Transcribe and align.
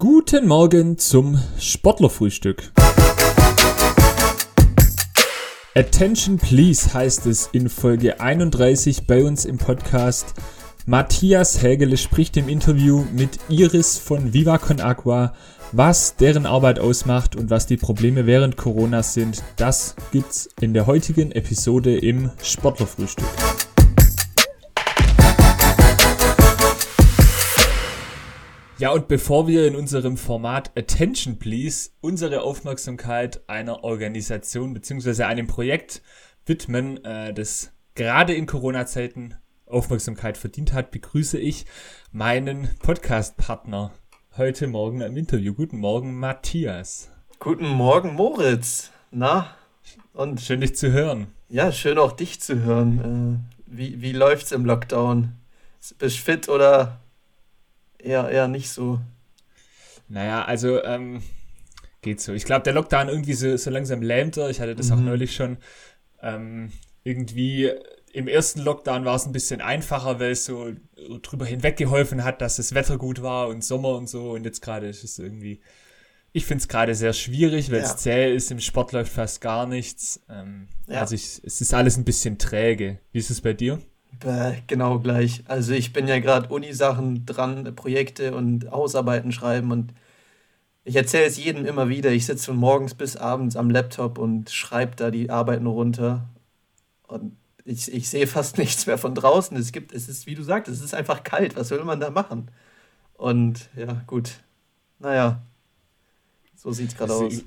Guten 0.00 0.46
Morgen 0.46 0.96
zum 0.96 1.42
Sportlerfrühstück. 1.58 2.70
Attention 5.74 6.36
Please 6.36 6.94
heißt 6.94 7.26
es 7.26 7.48
in 7.50 7.68
Folge 7.68 8.20
31 8.20 9.08
bei 9.08 9.24
uns 9.24 9.44
im 9.44 9.58
Podcast. 9.58 10.34
Matthias 10.86 11.64
Hägele 11.64 11.96
spricht 11.96 12.36
im 12.36 12.48
Interview 12.48 13.06
mit 13.12 13.40
Iris 13.48 13.98
von 13.98 14.32
Viva 14.32 14.58
Con 14.58 14.78
Aqua, 14.78 15.34
was 15.72 16.14
deren 16.14 16.46
Arbeit 16.46 16.78
ausmacht 16.78 17.34
und 17.34 17.50
was 17.50 17.66
die 17.66 17.76
Probleme 17.76 18.24
während 18.24 18.56
Corona 18.56 19.02
sind. 19.02 19.42
Das 19.56 19.96
gibt's 20.12 20.48
in 20.60 20.74
der 20.74 20.86
heutigen 20.86 21.32
Episode 21.32 21.98
im 21.98 22.30
Sportlerfrühstück. 22.40 23.26
Ja, 28.80 28.92
und 28.92 29.08
bevor 29.08 29.48
wir 29.48 29.66
in 29.66 29.74
unserem 29.74 30.16
Format 30.16 30.70
Attention 30.78 31.40
Please 31.40 31.90
unsere 32.00 32.42
Aufmerksamkeit 32.42 33.40
einer 33.48 33.82
Organisation 33.82 34.72
bzw. 34.72 35.24
einem 35.24 35.48
Projekt 35.48 36.00
widmen, 36.46 37.04
äh, 37.04 37.34
das 37.34 37.72
gerade 37.96 38.34
in 38.34 38.46
Corona-Zeiten 38.46 39.34
Aufmerksamkeit 39.66 40.38
verdient 40.38 40.72
hat, 40.74 40.92
begrüße 40.92 41.40
ich 41.40 41.66
meinen 42.12 42.70
Podcast-Partner 42.78 43.90
heute 44.36 44.68
Morgen 44.68 45.00
im 45.00 45.16
Interview. 45.16 45.54
Guten 45.54 45.78
Morgen, 45.78 46.14
Matthias. 46.14 47.10
Guten 47.40 47.66
Morgen, 47.66 48.14
Moritz. 48.14 48.92
Na? 49.10 49.56
Und 50.12 50.40
schön 50.40 50.60
dich 50.60 50.76
zu 50.76 50.92
hören. 50.92 51.26
Ja, 51.48 51.72
schön 51.72 51.98
auch 51.98 52.12
dich 52.12 52.40
zu 52.40 52.60
hören. 52.62 53.44
Äh, 53.44 53.56
wie, 53.66 54.00
wie 54.02 54.12
läuft's 54.12 54.52
im 54.52 54.64
Lockdown? 54.64 55.32
Bist 55.98 56.18
du 56.18 56.22
fit 56.22 56.48
oder 56.48 57.00
eher, 57.98 58.28
eher 58.28 58.48
nicht 58.48 58.70
so. 58.70 59.00
Naja, 60.08 60.44
also 60.44 60.82
ähm, 60.84 61.22
geht 62.00 62.20
so. 62.20 62.32
Ich 62.32 62.44
glaube, 62.44 62.62
der 62.62 62.72
Lockdown 62.72 63.08
irgendwie 63.08 63.34
so, 63.34 63.56
so 63.56 63.70
langsam 63.70 64.02
lähmt 64.02 64.36
er. 64.36 64.50
Ich 64.50 64.60
hatte 64.60 64.74
das 64.74 64.88
mhm. 64.88 64.94
auch 64.94 65.00
neulich 65.00 65.34
schon. 65.34 65.58
Ähm, 66.22 66.72
irgendwie 67.04 67.70
im 68.12 68.28
ersten 68.28 68.60
Lockdown 68.60 69.04
war 69.04 69.16
es 69.16 69.26
ein 69.26 69.32
bisschen 69.32 69.60
einfacher, 69.60 70.18
weil 70.18 70.32
es 70.32 70.44
so 70.44 70.72
drüber 71.22 71.46
hinweg 71.46 71.76
geholfen 71.76 72.24
hat, 72.24 72.40
dass 72.40 72.56
das 72.56 72.74
Wetter 72.74 72.98
gut 72.98 73.22
war 73.22 73.48
und 73.48 73.62
Sommer 73.62 73.94
und 73.94 74.08
so. 74.08 74.32
Und 74.32 74.44
jetzt 74.44 74.62
gerade 74.62 74.88
ist 74.88 75.04
es 75.04 75.18
irgendwie. 75.18 75.60
Ich 76.32 76.44
finde 76.44 76.62
es 76.62 76.68
gerade 76.68 76.94
sehr 76.94 77.14
schwierig, 77.14 77.70
weil 77.70 77.78
ja. 77.78 77.84
es 77.84 77.96
zäh 77.96 78.34
ist. 78.34 78.50
Im 78.50 78.60
Sport 78.60 78.92
läuft 78.92 79.12
fast 79.12 79.40
gar 79.40 79.66
nichts. 79.66 80.20
Ähm, 80.28 80.68
ja. 80.86 81.00
Also 81.00 81.14
ich, 81.14 81.40
es 81.42 81.60
ist 81.60 81.74
alles 81.74 81.96
ein 81.96 82.04
bisschen 82.04 82.38
träge. 82.38 82.98
Wie 83.12 83.18
ist 83.18 83.30
es 83.30 83.40
bei 83.40 83.54
dir? 83.54 83.80
Bäh, 84.20 84.62
genau 84.66 84.98
gleich. 84.98 85.42
Also 85.46 85.72
ich 85.72 85.92
bin 85.92 86.08
ja 86.08 86.18
gerade 86.18 86.48
Uni-Sachen 86.48 87.26
dran, 87.26 87.74
Projekte 87.74 88.34
und 88.34 88.70
Hausarbeiten 88.70 89.32
schreiben 89.32 89.72
und 89.72 89.94
ich 90.84 90.96
erzähle 90.96 91.26
es 91.26 91.36
jedem 91.36 91.66
immer 91.66 91.88
wieder. 91.88 92.10
Ich 92.12 92.26
sitze 92.26 92.46
von 92.46 92.56
morgens 92.56 92.94
bis 92.94 93.16
abends 93.16 93.56
am 93.56 93.70
Laptop 93.70 94.18
und 94.18 94.50
schreibe 94.50 94.96
da 94.96 95.10
die 95.10 95.30
Arbeiten 95.30 95.66
runter. 95.66 96.28
Und 97.06 97.36
ich, 97.64 97.92
ich 97.92 98.08
sehe 98.08 98.26
fast 98.28 98.58
nichts 98.58 98.86
mehr 98.86 98.98
von 98.98 99.14
draußen. 99.14 99.56
Es 99.56 99.72
gibt, 99.72 99.92
es 99.92 100.08
ist, 100.08 100.26
wie 100.26 100.34
du 100.34 100.42
sagst, 100.42 100.72
es 100.72 100.80
ist 100.82 100.94
einfach 100.94 101.24
kalt. 101.24 101.56
Was 101.56 101.70
will 101.70 101.84
man 101.84 102.00
da 102.00 102.10
machen? 102.10 102.50
Und 103.14 103.68
ja, 103.76 104.02
gut. 104.06 104.40
Naja, 104.98 105.42
so 106.56 106.72
sieht 106.72 106.90
es 106.90 106.96
gerade 106.96 107.12
aus 107.14 107.44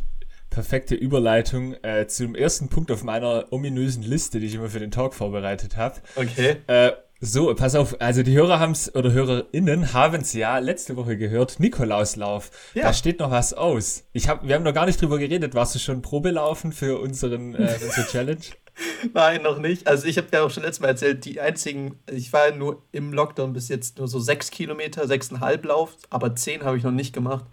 perfekte 0.52 0.94
Überleitung 0.94 1.74
äh, 1.82 2.06
zum 2.06 2.36
ersten 2.36 2.70
Punkt 2.70 2.92
auf 2.92 3.04
meiner 3.04 3.52
ominösen 3.52 4.04
Liste, 4.04 4.40
die 4.40 4.46
ich 4.46 4.54
immer 4.54 4.70
für 4.70 4.80
den 4.80 4.92
Talk 4.92 5.16
vorbereitet 5.16 5.78
habe. 5.78 5.96
Okay. 6.16 6.58
Äh, 6.68 6.92
so, 7.24 7.54
pass 7.54 7.76
auf, 7.76 8.02
also 8.02 8.24
die 8.24 8.36
Hörer 8.36 8.60
haben 8.60 8.72
es 8.72 8.94
oder 8.96 9.12
HörerInnen 9.12 9.94
haben 9.94 10.22
es 10.22 10.34
ja 10.34 10.58
letzte 10.58 10.96
Woche 10.98 11.18
gehört, 11.18 11.60
Nikolauslauf. 11.60 12.52
Ja. 12.74 12.84
Da 12.84 12.94
steht 12.94 13.20
noch 13.20 13.32
was 13.32 13.54
aus. 13.54 14.06
Ich 14.12 14.28
hab, 14.28 14.46
wir 14.46 14.56
haben 14.56 14.64
noch 14.64 14.74
gar 14.74 14.88
nicht 14.88 15.00
drüber 15.00 15.20
geredet. 15.20 15.54
Warst 15.54 15.76
du 15.76 15.80
schon 15.80 16.02
Probelaufen 16.02 16.72
für 16.72 17.00
unseren 17.00 17.56
äh, 17.56 17.78
unsere 17.82 18.08
Challenge? 18.08 18.42
Nein, 19.14 19.44
noch 19.44 19.60
nicht. 19.60 19.88
Also 19.88 20.08
ich 20.08 20.18
habe 20.18 20.28
ja 20.34 20.44
auch 20.44 20.50
schon 20.50 20.64
letztes 20.64 20.82
Mal 20.82 20.90
erzählt, 20.90 21.24
die 21.26 21.40
einzigen, 21.40 22.00
ich 22.12 22.34
war 22.34 22.50
ja 22.50 22.56
nur 22.56 22.82
im 22.92 23.14
Lockdown 23.14 23.54
bis 23.54 23.70
jetzt 23.70 24.00
nur 24.00 24.08
so 24.08 24.20
sechs 24.20 24.50
Kilometer, 24.50 25.08
sechseinhalb 25.08 25.64
Lauf, 25.66 25.96
aber 26.10 26.36
zehn 26.36 26.64
habe 26.64 26.78
ich 26.78 26.84
noch 26.84 26.92
nicht 26.92 27.14
gemacht. 27.14 27.46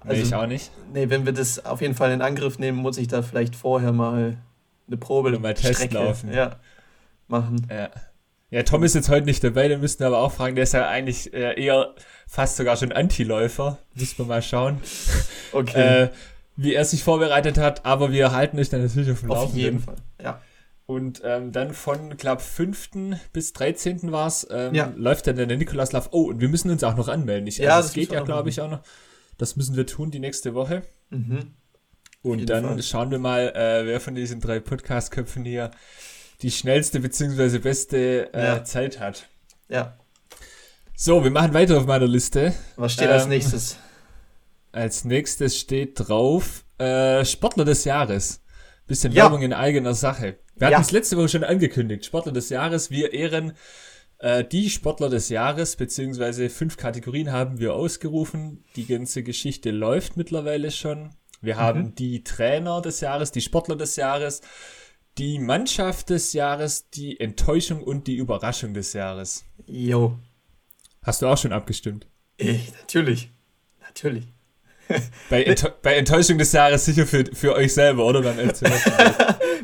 Also, 0.00 0.14
nee, 0.14 0.28
ich 0.28 0.34
auch 0.34 0.46
nicht. 0.46 0.70
Nee, 0.92 1.10
wenn 1.10 1.26
wir 1.26 1.32
das 1.32 1.64
auf 1.64 1.80
jeden 1.80 1.94
Fall 1.94 2.12
in 2.12 2.22
Angriff 2.22 2.58
nehmen, 2.58 2.78
muss 2.78 2.98
ich 2.98 3.08
da 3.08 3.22
vielleicht 3.22 3.56
vorher 3.56 3.92
mal 3.92 4.36
eine 4.86 4.96
Probe 4.96 5.38
mal 5.38 5.54
Test 5.54 5.92
laufen. 5.92 6.32
Ja, 6.32 6.56
machen. 7.26 7.66
Ja. 7.70 7.90
Ja, 8.50 8.62
Tom 8.62 8.82
ist 8.82 8.94
jetzt 8.94 9.10
heute 9.10 9.26
nicht 9.26 9.44
dabei, 9.44 9.68
den 9.68 9.80
müssten 9.80 10.00
wir 10.00 10.06
aber 10.06 10.20
auch 10.20 10.32
fragen. 10.32 10.54
Der 10.54 10.62
ist 10.62 10.72
ja 10.72 10.88
eigentlich 10.88 11.34
äh, 11.34 11.62
eher 11.62 11.94
fast 12.26 12.56
sogar 12.56 12.78
schon 12.78 12.92
Anti-Läufer. 12.92 13.76
Müssen 13.94 14.18
wir 14.18 14.24
mal 14.24 14.42
schauen. 14.42 14.80
Okay. 15.50 16.02
Äh, 16.02 16.08
wie 16.56 16.74
er 16.74 16.84
sich 16.84 17.04
vorbereitet 17.04 17.56
hat, 17.56 17.86
aber 17.86 18.12
wir 18.12 18.32
halten 18.32 18.58
euch 18.58 18.68
dann 18.68 18.82
natürlich 18.82 19.10
auf 19.10 19.20
dem 19.20 19.30
Laufenden. 19.30 19.50
Auf 19.50 19.56
jeden 19.56 19.78
Fall, 19.78 19.96
ja. 20.22 20.42
Und 20.84 21.22
ähm, 21.24 21.52
dann 21.52 21.72
von, 21.72 22.18
glaube 22.18 22.42
5. 22.42 22.90
bis 23.32 23.54
13. 23.54 24.12
war 24.12 24.26
es, 24.26 24.46
ähm, 24.50 24.74
ja. 24.74 24.92
läuft 24.94 25.26
dann 25.26 25.36
der 25.36 25.46
Nikolaslauf. 25.46 26.08
Oh, 26.12 26.24
und 26.24 26.40
wir 26.40 26.50
müssen 26.50 26.70
uns 26.70 26.84
auch 26.84 26.96
noch 26.96 27.08
anmelden. 27.08 27.46
Ich, 27.46 27.58
ja, 27.58 27.76
also, 27.76 27.88
das 27.88 27.94
geht 27.94 28.12
ja, 28.12 28.20
glaube 28.20 28.50
ich, 28.50 28.60
auch 28.60 28.68
noch. 28.68 28.80
Das 29.38 29.56
müssen 29.56 29.76
wir 29.76 29.86
tun 29.86 30.10
die 30.10 30.18
nächste 30.18 30.54
Woche. 30.54 30.82
Mhm. 31.10 31.54
Und 32.22 32.50
dann 32.50 32.64
Fall. 32.64 32.82
schauen 32.82 33.10
wir 33.10 33.18
mal, 33.18 33.48
äh, 33.54 33.86
wer 33.86 34.00
von 34.00 34.14
diesen 34.14 34.40
drei 34.40 34.60
Podcast-Köpfen 34.60 35.44
hier 35.44 35.70
die 36.42 36.50
schnellste 36.50 37.00
bzw. 37.00 37.58
beste 37.58 38.34
äh, 38.34 38.44
ja. 38.44 38.64
Zeit 38.64 39.00
hat. 39.00 39.28
Ja. 39.68 39.96
So, 40.94 41.22
wir 41.22 41.30
machen 41.30 41.54
weiter 41.54 41.78
auf 41.78 41.86
meiner 41.86 42.08
Liste. 42.08 42.52
Was 42.76 42.92
steht 42.92 43.06
ähm, 43.06 43.12
als 43.12 43.26
nächstes? 43.26 43.78
Als 44.70 45.04
nächstes 45.04 45.58
steht 45.58 45.92
drauf 45.94 46.64
äh, 46.76 47.24
Sportler 47.24 47.64
des 47.64 47.84
Jahres. 47.84 48.42
Bisschen 48.86 49.12
ja. 49.12 49.24
Werbung 49.24 49.42
in 49.42 49.54
eigener 49.54 49.94
Sache. 49.94 50.38
Wir 50.56 50.68
hatten 50.68 50.82
es 50.82 50.90
letzte 50.90 51.16
Woche 51.16 51.28
schon 51.28 51.42
angekündigt. 51.44 52.04
Sportler 52.04 52.32
des 52.32 52.50
Jahres. 52.50 52.90
Wir 52.90 53.12
ehren 53.14 53.54
äh, 54.18 54.44
die 54.44 54.70
Sportler 54.70 55.08
des 55.08 55.28
Jahres, 55.28 55.76
beziehungsweise 55.76 56.50
fünf 56.50 56.76
Kategorien 56.76 57.32
haben 57.32 57.58
wir 57.58 57.74
ausgerufen. 57.74 58.64
Die 58.76 58.86
ganze 58.86 59.22
Geschichte 59.22 59.70
läuft 59.70 60.16
mittlerweile 60.16 60.70
schon. 60.70 61.10
Wir 61.40 61.54
mhm. 61.54 61.58
haben 61.60 61.94
die 61.94 62.24
Trainer 62.24 62.80
des 62.82 63.00
Jahres, 63.00 63.30
die 63.30 63.40
Sportler 63.40 63.76
des 63.76 63.96
Jahres, 63.96 64.40
die 65.18 65.38
Mannschaft 65.38 66.10
des 66.10 66.32
Jahres, 66.32 66.90
die 66.90 67.18
Enttäuschung 67.20 67.82
und 67.82 68.06
die 68.06 68.16
Überraschung 68.16 68.74
des 68.74 68.92
Jahres. 68.92 69.44
Jo. 69.66 70.18
Hast 71.02 71.22
du 71.22 71.26
auch 71.26 71.38
schon 71.38 71.52
abgestimmt? 71.52 72.06
Ich, 72.36 72.72
natürlich. 72.72 73.30
Natürlich. 73.80 74.26
bei, 75.30 75.44
Enttäu 75.44 75.70
bei, 75.82 75.96
Enttäuschung 75.96 76.38
des 76.38 76.52
Jahres 76.52 76.84
sicher 76.84 77.06
für, 77.06 77.24
für 77.32 77.54
euch 77.54 77.74
selber, 77.74 78.04
oder? 78.06 78.22
Beim 78.22 78.36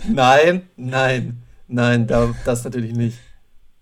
nein, 0.08 0.68
nein, 0.76 1.42
nein, 1.66 2.06
da, 2.06 2.34
das 2.44 2.64
natürlich 2.64 2.92
nicht. 2.92 3.18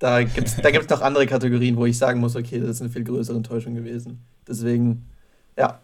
Da 0.02 0.24
gibt 0.24 0.48
es 0.48 0.56
da 0.56 0.72
gibt's 0.72 0.88
noch 0.88 1.00
andere 1.00 1.28
Kategorien, 1.28 1.76
wo 1.76 1.86
ich 1.86 1.96
sagen 1.96 2.18
muss, 2.18 2.34
okay, 2.34 2.58
das 2.58 2.70
ist 2.70 2.80
eine 2.80 2.90
viel 2.90 3.04
größere 3.04 3.36
Enttäuschung 3.36 3.76
gewesen. 3.76 4.26
Deswegen, 4.48 5.08
ja. 5.56 5.80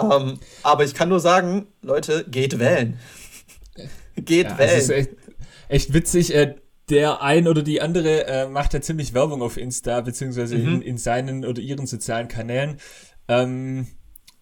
Ähm, 0.00 0.38
aber 0.62 0.84
ich 0.84 0.94
kann 0.94 1.08
nur 1.08 1.18
sagen, 1.18 1.66
Leute, 1.82 2.24
geht 2.30 2.60
wählen. 2.60 3.00
geht 4.14 4.46
ja, 4.46 4.58
wählen. 4.58 4.70
Das 4.70 4.82
ist 4.84 4.90
echt, 4.90 5.10
echt 5.68 5.92
witzig. 5.92 6.36
Äh, 6.36 6.54
der 6.88 7.20
ein 7.20 7.48
oder 7.48 7.64
die 7.64 7.80
andere 7.80 8.26
äh, 8.28 8.46
macht 8.46 8.74
ja 8.74 8.80
ziemlich 8.80 9.12
Werbung 9.12 9.42
auf 9.42 9.56
Insta, 9.56 10.02
beziehungsweise 10.02 10.56
mhm. 10.56 10.74
in, 10.74 10.82
in 10.82 10.96
seinen 10.96 11.44
oder 11.44 11.60
ihren 11.60 11.88
sozialen 11.88 12.28
Kanälen. 12.28 12.76
Ähm, 13.26 13.88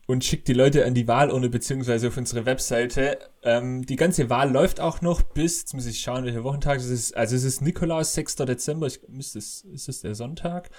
und 0.07 0.25
schickt 0.25 0.47
die 0.49 0.53
Leute 0.53 0.85
an 0.85 0.95
die 0.95 1.09
Wahlurne 1.09 1.49
beziehungsweise 1.49 2.09
auf 2.09 2.17
unsere 2.17 2.47
Webseite. 2.47 3.19
Ähm, 3.43 3.85
die 3.85 3.97
ganze 3.97 4.31
Wahl 4.31 4.51
läuft 4.51 4.81
auch 4.81 5.01
noch 5.03 5.23
bis, 5.23 5.61
jetzt 5.61 5.75
muss 5.75 5.87
ich 5.87 6.01
schauen, 6.01 6.25
welcher 6.25 6.45
Wochentag 6.45 6.79
es 6.79 6.87
ist. 6.87 7.17
Also 7.17 7.35
es 7.35 7.45
ist 7.45 7.61
Nikolaus, 7.61 8.15
6. 8.15 8.37
Dezember. 8.37 8.87
Ich, 8.87 9.01
müsste 9.09 9.39
es, 9.39 9.63
ist 9.63 9.89
es 9.89 10.01
der 10.01 10.15
Sonntag? 10.15 10.71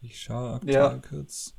Ich 0.00 0.20
schaue 0.20 0.54
aktuell 0.54 0.74
ja. 0.74 1.00
kurz. 1.06 1.54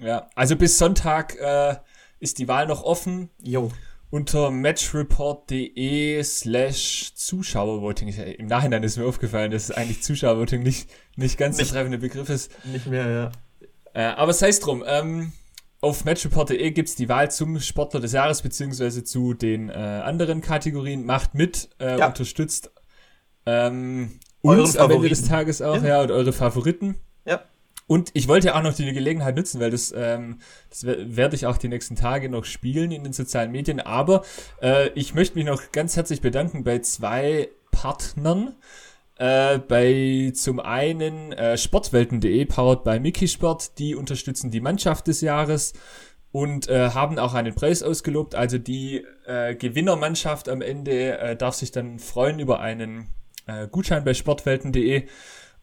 Ja, 0.00 0.28
also 0.34 0.56
bis 0.56 0.76
Sonntag 0.76 1.36
äh, 1.38 1.76
ist 2.18 2.38
die 2.38 2.48
Wahl 2.48 2.66
noch 2.66 2.82
offen. 2.82 3.30
Jo. 3.40 3.70
Unter 4.10 4.50
matchreport.de 4.50 6.22
slash 6.22 7.12
Zuschauervoting. 7.14 8.08
Im 8.08 8.46
Nachhinein 8.46 8.82
ist 8.82 8.96
mir 8.96 9.06
aufgefallen, 9.06 9.52
dass 9.52 9.70
eigentlich 9.70 10.02
Zuschauervoting 10.02 10.62
nicht, 10.62 10.88
nicht 11.16 11.38
ganz 11.38 11.58
nicht, 11.58 11.70
der 11.70 11.78
treffende 11.78 11.98
Begriff 11.98 12.28
ist. 12.28 12.50
Nicht 12.64 12.86
mehr, 12.86 13.08
ja. 13.08 13.32
Äh, 13.92 14.14
aber 14.14 14.32
sei 14.32 14.48
es 14.48 14.58
drum. 14.58 14.84
Ähm, 14.86 15.32
auf 15.84 16.04
matchreport.de 16.04 16.70
gibt 16.70 16.88
es 16.88 16.96
die 16.96 17.08
Wahl 17.08 17.30
zum 17.30 17.60
Sportler 17.60 18.00
des 18.00 18.12
Jahres 18.12 18.42
beziehungsweise 18.42 19.04
zu 19.04 19.34
den 19.34 19.68
äh, 19.68 19.72
anderen 19.72 20.40
Kategorien. 20.40 21.04
Macht 21.04 21.34
mit, 21.34 21.68
äh, 21.78 21.98
ja. 21.98 22.06
unterstützt 22.08 22.72
ähm, 23.46 24.18
uns 24.40 24.76
am 24.76 24.90
Ende 24.90 25.08
des 25.08 25.28
Tages 25.28 25.62
auch, 25.62 25.82
ja. 25.82 25.88
ja, 25.88 26.02
und 26.02 26.10
eure 26.10 26.32
Favoriten. 26.32 26.96
Ja. 27.26 27.42
Und 27.86 28.10
ich 28.14 28.28
wollte 28.28 28.48
ja 28.48 28.58
auch 28.58 28.62
noch 28.62 28.74
die 28.74 28.90
Gelegenheit 28.92 29.36
nutzen, 29.36 29.60
weil 29.60 29.70
das, 29.70 29.92
ähm, 29.94 30.38
das 30.70 30.86
werde 30.86 31.36
ich 31.36 31.46
auch 31.46 31.58
die 31.58 31.68
nächsten 31.68 31.96
Tage 31.96 32.30
noch 32.30 32.46
spielen 32.46 32.90
in 32.90 33.04
den 33.04 33.12
sozialen 33.12 33.52
Medien. 33.52 33.80
Aber 33.80 34.24
äh, 34.62 34.88
ich 34.94 35.14
möchte 35.14 35.36
mich 35.36 35.44
noch 35.44 35.70
ganz 35.70 35.96
herzlich 35.96 36.22
bedanken 36.22 36.64
bei 36.64 36.78
zwei 36.78 37.50
Partnern. 37.70 38.54
Äh, 39.16 39.58
bei 39.58 40.32
zum 40.34 40.58
einen 40.58 41.32
äh, 41.32 41.56
sportwelten.de, 41.56 42.44
powered 42.46 42.82
by 42.84 42.98
Mickey 42.98 43.28
Sport, 43.28 43.78
die 43.78 43.94
unterstützen 43.94 44.50
die 44.50 44.60
Mannschaft 44.60 45.06
des 45.06 45.20
Jahres. 45.20 45.72
und 46.32 46.68
äh, 46.68 46.90
haben 46.90 47.16
auch 47.20 47.34
einen 47.34 47.54
Preis 47.54 47.84
ausgelobt. 47.84 48.34
Also 48.34 48.58
die 48.58 49.06
äh, 49.24 49.54
Gewinnermannschaft 49.54 50.48
am 50.48 50.62
Ende 50.62 51.16
äh, 51.16 51.36
darf 51.36 51.54
sich 51.54 51.70
dann 51.70 52.00
freuen 52.00 52.40
über 52.40 52.58
einen 52.58 53.06
äh, 53.46 53.68
Gutschein 53.68 54.04
bei 54.04 54.14
sportwelten.de 54.14 55.06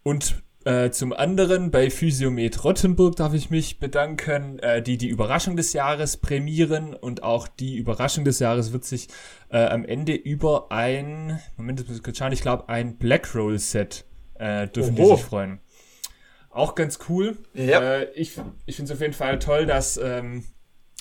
und 0.04 0.42
äh, 0.66 0.92
zum 0.92 1.12
anderen 1.14 1.72
bei 1.72 1.90
Physiomet 1.90 2.64
Rottenburg 2.64 3.16
darf 3.16 3.34
ich 3.34 3.50
mich 3.50 3.80
bedanken, 3.80 4.60
äh, 4.60 4.82
die 4.82 4.98
die 4.98 5.08
Überraschung 5.08 5.56
des 5.56 5.74
Jahres 5.74 6.18
prämieren 6.18 6.94
und 6.94 7.24
auch 7.24 7.48
die 7.48 7.78
Überraschung 7.78 8.26
des 8.26 8.40
Jahres 8.40 8.72
wird 8.72 8.86
sich 8.86 9.08
äh, 9.50 9.66
am 9.66 9.84
Ende 9.84 10.14
über 10.14 10.72
ein, 10.72 11.40
Moment, 11.58 11.80
das 11.80 11.88
muss 11.88 11.98
ich 11.98 12.04
kurz 12.04 12.18
schauen, 12.18 12.32
ich 12.32 12.42
glaube 12.42 12.70
ein 12.70 12.98
Blackroll 12.98 13.58
Set 13.58 14.06
äh, 14.36 14.68
dürfen 14.68 14.98
Oho. 15.00 15.02
die 15.02 15.16
sich 15.18 15.26
freuen. 15.26 15.60
Auch 16.52 16.76
ganz 16.76 17.00
cool. 17.10 17.38
Ja. 17.54 17.82
Äh, 17.82 18.12
ich 18.14 18.40
ich 18.68 18.76
finde 18.76 18.92
es 18.92 18.98
auf 18.98 19.02
jeden 19.02 19.14
Fall 19.14 19.40
toll, 19.40 19.66
dass 19.66 19.98
ähm, 19.98 20.44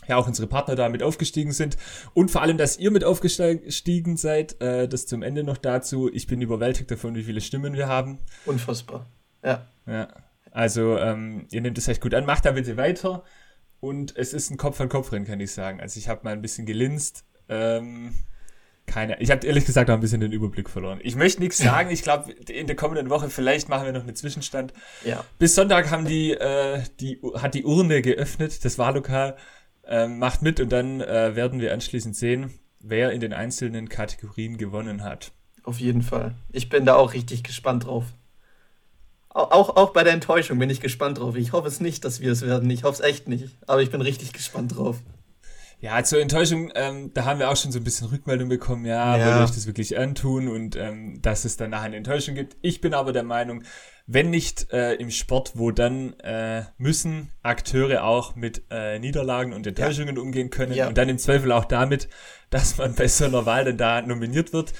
ja 0.08 0.16
auch 0.16 0.26
unsere 0.26 0.48
Partner 0.48 0.74
da 0.74 0.88
mit 0.88 1.02
aufgestiegen 1.02 1.52
sind 1.52 1.76
und 2.14 2.30
vor 2.30 2.40
allem, 2.40 2.56
dass 2.56 2.78
ihr 2.78 2.90
mit 2.90 3.04
aufgestiegen 3.04 4.16
seid. 4.16 4.56
Das 4.60 5.06
zum 5.06 5.22
Ende 5.22 5.44
noch 5.44 5.58
dazu. 5.58 6.10
Ich 6.12 6.26
bin 6.26 6.40
überwältigt 6.40 6.90
davon, 6.90 7.14
wie 7.14 7.24
viele 7.24 7.40
Stimmen 7.40 7.74
wir 7.74 7.88
haben. 7.88 8.20
Unfassbar. 8.46 9.06
Ja. 9.44 9.66
Ja. 9.86 10.08
Also, 10.52 10.98
ähm, 10.98 11.46
ihr 11.50 11.60
nehmt 11.60 11.78
es 11.78 11.88
echt 11.88 12.00
gut 12.00 12.14
an, 12.14 12.26
macht 12.26 12.44
da 12.44 12.52
bitte 12.52 12.76
weiter. 12.76 13.24
Und 13.80 14.16
es 14.16 14.32
ist 14.32 14.50
ein 14.50 14.56
Kopf-an-Kopf-Rennen, 14.56 15.26
kann 15.26 15.40
ich 15.40 15.52
sagen. 15.52 15.80
Also, 15.80 15.98
ich 15.98 16.08
habe 16.08 16.20
mal 16.24 16.32
ein 16.32 16.42
bisschen 16.42 16.66
gelinst. 16.66 17.24
Ähm, 17.48 18.14
keine, 18.86 19.20
ich 19.20 19.30
habe 19.30 19.46
ehrlich 19.46 19.64
gesagt 19.64 19.88
auch 19.88 19.94
ein 19.94 20.00
bisschen 20.00 20.20
den 20.20 20.32
Überblick 20.32 20.68
verloren. 20.68 20.98
Ich 21.02 21.14
möchte 21.14 21.40
nichts 21.40 21.58
sagen. 21.58 21.90
Ich 21.90 22.02
glaube, 22.02 22.32
in 22.32 22.66
der 22.66 22.76
kommenden 22.76 23.08
Woche 23.08 23.30
vielleicht 23.30 23.68
machen 23.68 23.86
wir 23.86 23.92
noch 23.92 24.02
einen 24.02 24.16
Zwischenstand. 24.16 24.72
Ja. 25.04 25.24
Bis 25.38 25.54
Sonntag 25.54 25.90
haben 25.90 26.04
die, 26.04 26.32
äh, 26.32 26.82
die 26.98 27.20
hat 27.34 27.54
die 27.54 27.64
Urne 27.64 28.02
geöffnet, 28.02 28.64
das 28.64 28.78
Wahllokal. 28.78 29.36
Äh, 29.84 30.08
macht 30.08 30.42
mit 30.42 30.60
und 30.60 30.70
dann 30.70 31.00
äh, 31.00 31.34
werden 31.34 31.60
wir 31.60 31.72
anschließend 31.72 32.14
sehen, 32.14 32.52
wer 32.80 33.12
in 33.12 33.20
den 33.20 33.32
einzelnen 33.32 33.88
Kategorien 33.88 34.56
gewonnen 34.56 35.02
hat. 35.02 35.32
Auf 35.64 35.80
jeden 35.80 36.02
Fall. 36.02 36.34
Ich 36.52 36.68
bin 36.68 36.84
da 36.84 36.94
auch 36.94 37.12
richtig 37.12 37.42
gespannt 37.42 37.86
drauf. 37.86 38.04
Auch, 39.32 39.76
auch 39.76 39.92
bei 39.92 40.02
der 40.02 40.12
Enttäuschung 40.12 40.58
bin 40.58 40.70
ich 40.70 40.80
gespannt 40.80 41.18
drauf. 41.18 41.36
Ich 41.36 41.52
hoffe 41.52 41.68
es 41.68 41.80
nicht, 41.80 42.04
dass 42.04 42.20
wir 42.20 42.32
es 42.32 42.42
werden. 42.42 42.68
Ich 42.68 42.82
hoffe 42.82 42.94
es 42.94 43.08
echt 43.08 43.28
nicht. 43.28 43.56
Aber 43.66 43.80
ich 43.80 43.90
bin 43.90 44.00
richtig 44.00 44.32
gespannt 44.32 44.76
drauf. 44.76 44.96
Ja, 45.82 46.02
zur 46.04 46.20
Enttäuschung, 46.20 46.70
ähm, 46.74 47.14
da 47.14 47.24
haben 47.24 47.38
wir 47.38 47.48
auch 47.48 47.56
schon 47.56 47.72
so 47.72 47.78
ein 47.78 47.84
bisschen 47.84 48.08
Rückmeldung 48.08 48.50
bekommen, 48.50 48.84
ja, 48.84 49.16
ja. 49.16 49.26
wollt 49.26 49.48
euch 49.48 49.54
das 49.54 49.66
wirklich 49.66 49.98
antun 49.98 50.48
und 50.48 50.76
ähm, 50.76 51.22
dass 51.22 51.46
es 51.46 51.56
danach 51.56 51.82
eine 51.82 51.96
Enttäuschung 51.96 52.34
gibt. 52.34 52.58
Ich 52.60 52.82
bin 52.82 52.92
aber 52.92 53.14
der 53.14 53.22
Meinung, 53.22 53.62
wenn 54.06 54.28
nicht 54.28 54.70
äh, 54.72 54.94
im 54.94 55.10
Sport, 55.10 55.52
wo 55.54 55.70
dann 55.70 56.12
äh, 56.20 56.64
müssen 56.76 57.30
Akteure 57.42 58.04
auch 58.04 58.36
mit 58.36 58.64
äh, 58.70 58.98
Niederlagen 58.98 59.54
und 59.54 59.66
Enttäuschungen 59.66 60.16
ja. 60.16 60.22
umgehen 60.22 60.50
können 60.50 60.74
ja. 60.74 60.88
und 60.88 60.98
dann 60.98 61.08
im 61.08 61.16
Zweifel 61.16 61.50
auch 61.50 61.64
damit, 61.64 62.10
dass 62.50 62.76
man 62.76 62.94
bei 62.94 63.08
so 63.08 63.24
einer 63.24 63.46
Wahl 63.46 63.64
dann 63.64 63.78
da 63.78 64.02
nominiert 64.02 64.52
wird. 64.52 64.74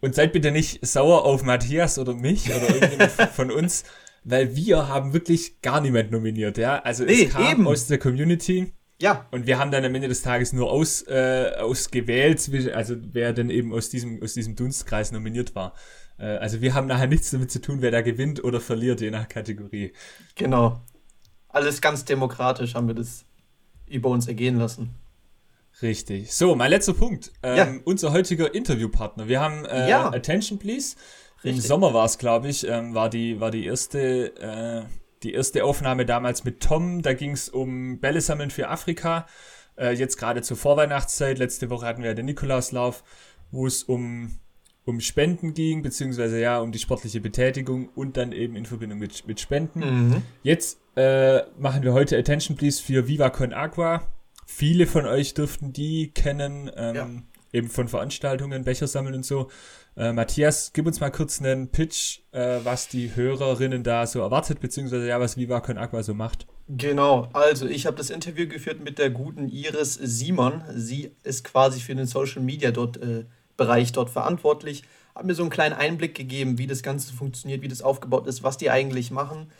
Und 0.00 0.14
seid 0.14 0.32
bitte 0.32 0.50
nicht 0.50 0.84
sauer 0.86 1.24
auf 1.24 1.42
Matthias 1.42 1.98
oder 1.98 2.14
mich 2.14 2.48
oder 2.54 2.68
irgendjemand 2.68 3.12
von 3.34 3.50
uns, 3.50 3.84
weil 4.24 4.54
wir 4.54 4.88
haben 4.88 5.12
wirklich 5.12 5.60
gar 5.62 5.80
niemand 5.80 6.10
nominiert, 6.10 6.58
ja. 6.58 6.80
Also 6.80 7.04
nee, 7.04 7.24
es 7.24 7.30
kam 7.32 7.50
eben. 7.50 7.66
aus 7.66 7.86
der 7.86 7.98
Community. 7.98 8.72
Ja. 9.00 9.26
Und 9.30 9.46
wir 9.46 9.58
haben 9.58 9.70
dann 9.70 9.84
am 9.84 9.94
Ende 9.94 10.08
des 10.08 10.22
Tages 10.22 10.52
nur 10.52 10.70
aus, 10.70 11.02
äh, 11.02 11.52
ausgewählt, 11.58 12.50
also 12.74 12.96
wer 13.12 13.32
denn 13.32 13.50
eben 13.50 13.72
aus 13.72 13.90
diesem, 13.90 14.22
aus 14.22 14.34
diesem 14.34 14.56
Dunstkreis 14.56 15.12
nominiert 15.12 15.54
war. 15.54 15.74
Äh, 16.18 16.24
also 16.24 16.60
wir 16.60 16.74
haben 16.74 16.86
nachher 16.86 17.06
nichts 17.06 17.30
damit 17.30 17.50
zu 17.50 17.60
tun, 17.60 17.82
wer 17.82 17.90
da 17.90 18.00
gewinnt 18.00 18.42
oder 18.42 18.60
verliert, 18.60 19.00
je 19.00 19.10
nach 19.10 19.28
Kategorie. 19.28 19.92
Genau. 20.34 20.80
Alles 21.48 21.80
ganz 21.80 22.04
demokratisch 22.04 22.74
haben 22.74 22.88
wir 22.88 22.94
das 22.94 23.24
über 23.86 24.08
uns 24.08 24.26
ergehen 24.26 24.56
lassen. 24.56 24.94
Richtig. 25.82 26.32
So, 26.32 26.54
mein 26.54 26.70
letzter 26.70 26.94
Punkt. 26.94 27.32
Ähm, 27.42 27.56
ja. 27.56 27.80
Unser 27.84 28.12
heutiger 28.12 28.54
Interviewpartner. 28.54 29.28
Wir 29.28 29.40
haben 29.40 29.64
äh, 29.66 29.90
ja. 29.90 30.08
Attention 30.08 30.58
Please. 30.58 30.96
Richtig. 31.44 31.56
Im 31.56 31.60
Sommer 31.60 31.92
war 31.92 32.06
es, 32.06 32.18
glaube 32.18 32.48
ich, 32.48 32.66
ähm, 32.66 32.94
war, 32.94 33.10
die, 33.10 33.40
war 33.40 33.50
die 33.50 33.66
erste, 33.66 34.34
äh, 34.40 34.82
die 35.22 35.34
erste 35.34 35.64
Aufnahme 35.64 36.06
damals 36.06 36.44
mit 36.44 36.60
Tom. 36.60 37.02
Da 37.02 37.12
ging 37.12 37.32
es 37.32 37.48
um 37.50 38.00
Bälle 38.00 38.22
sammeln 38.22 38.50
für 38.50 38.68
Afrika. 38.68 39.26
Äh, 39.76 39.92
jetzt 39.92 40.16
gerade 40.16 40.40
zur 40.40 40.56
Vorweihnachtszeit. 40.56 41.38
Letzte 41.38 41.68
Woche 41.68 41.86
hatten 41.86 42.02
wir 42.02 42.14
den 42.14 42.26
Nikolauslauf, 42.26 43.04
wo 43.50 43.66
es 43.66 43.82
um, 43.82 44.38
um 44.86 45.00
Spenden 45.00 45.52
ging, 45.52 45.82
beziehungsweise 45.82 46.40
ja, 46.40 46.58
um 46.58 46.72
die 46.72 46.78
sportliche 46.78 47.20
Betätigung 47.20 47.90
und 47.94 48.16
dann 48.16 48.32
eben 48.32 48.56
in 48.56 48.64
Verbindung 48.64 48.98
mit, 48.98 49.26
mit 49.26 49.40
Spenden. 49.40 49.80
Mhm. 49.80 50.22
Jetzt 50.42 50.80
äh, 50.96 51.42
machen 51.58 51.82
wir 51.82 51.92
heute 51.92 52.16
Attention 52.16 52.56
Please 52.56 52.82
für 52.82 53.06
Viva 53.06 53.28
Con 53.28 53.52
Agua 53.52 54.08
Viele 54.46 54.86
von 54.86 55.06
euch 55.06 55.34
dürften 55.34 55.72
die 55.72 56.12
kennen, 56.12 56.70
ähm, 56.76 56.94
ja. 56.94 57.08
eben 57.52 57.68
von 57.68 57.88
Veranstaltungen, 57.88 58.64
Becher 58.64 58.86
sammeln 58.86 59.16
und 59.16 59.26
so. 59.26 59.50
Äh, 59.96 60.12
Matthias, 60.12 60.72
gib 60.72 60.86
uns 60.86 61.00
mal 61.00 61.10
kurz 61.10 61.40
einen 61.40 61.70
Pitch, 61.70 62.20
äh, 62.32 62.60
was 62.62 62.88
die 62.88 63.16
Hörerinnen 63.16 63.82
da 63.82 64.06
so 64.06 64.20
erwartet, 64.20 64.60
beziehungsweise 64.60 65.08
ja, 65.08 65.18
was 65.18 65.36
Viva 65.36 65.60
Con 65.60 65.78
Aqua 65.78 66.02
so 66.02 66.14
macht. 66.14 66.46
Genau, 66.68 67.28
also 67.32 67.66
ich 67.66 67.86
habe 67.86 67.96
das 67.96 68.10
Interview 68.10 68.46
geführt 68.46 68.82
mit 68.82 68.98
der 68.98 69.10
guten 69.10 69.48
Iris 69.48 69.94
Simon. 69.94 70.62
Sie 70.74 71.12
ist 71.22 71.44
quasi 71.44 71.80
für 71.80 71.94
den 71.94 72.06
Social 72.06 72.42
Media 72.42 72.70
dort, 72.70 72.98
äh, 72.98 73.24
Bereich 73.56 73.92
dort 73.92 74.10
verantwortlich. 74.10 74.84
Hat 75.14 75.24
mir 75.24 75.34
so 75.34 75.42
einen 75.42 75.50
kleinen 75.50 75.74
Einblick 75.74 76.14
gegeben, 76.14 76.58
wie 76.58 76.66
das 76.66 76.82
Ganze 76.82 77.12
funktioniert, 77.12 77.62
wie 77.62 77.68
das 77.68 77.82
aufgebaut 77.82 78.26
ist, 78.26 78.42
was 78.42 78.58
die 78.58 78.70
eigentlich 78.70 79.10
machen. 79.10 79.50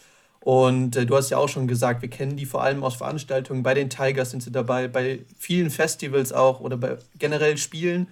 Und 0.47 0.95
äh, 0.95 1.07
du 1.07 1.17
hast 1.17 1.31
ja 1.31 1.39
auch 1.39 1.49
schon 1.49 1.67
gesagt, 1.67 2.03
wir 2.03 2.09
kennen 2.09 2.37
die 2.37 2.47
vor 2.47 2.63
allem 2.63 2.85
aus 2.85 2.95
Veranstaltungen. 2.95 3.65
Bei 3.65 3.75
den 3.75 3.91
Tigers 3.91 4.31
sind 4.31 4.45
sie 4.45 4.53
dabei, 4.53 4.87
bei 4.87 5.25
vielen 5.37 5.71
Festivals 5.71 6.33
auch 6.33 6.61
oder 6.61 6.77
bei 6.77 6.99
generell 7.19 7.57
Spielen, 7.57 8.07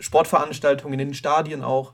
Sportveranstaltungen 0.00 0.98
in 0.98 1.08
den 1.08 1.14
Stadien 1.14 1.60
auch. 1.60 1.92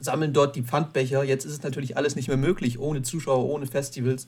Sammeln 0.00 0.32
dort 0.32 0.56
die 0.56 0.62
Pfandbecher. 0.62 1.22
Jetzt 1.24 1.44
ist 1.44 1.52
es 1.52 1.62
natürlich 1.62 1.98
alles 1.98 2.16
nicht 2.16 2.28
mehr 2.28 2.38
möglich, 2.38 2.78
ohne 2.78 3.02
Zuschauer, 3.02 3.44
ohne 3.44 3.66
Festivals. 3.66 4.24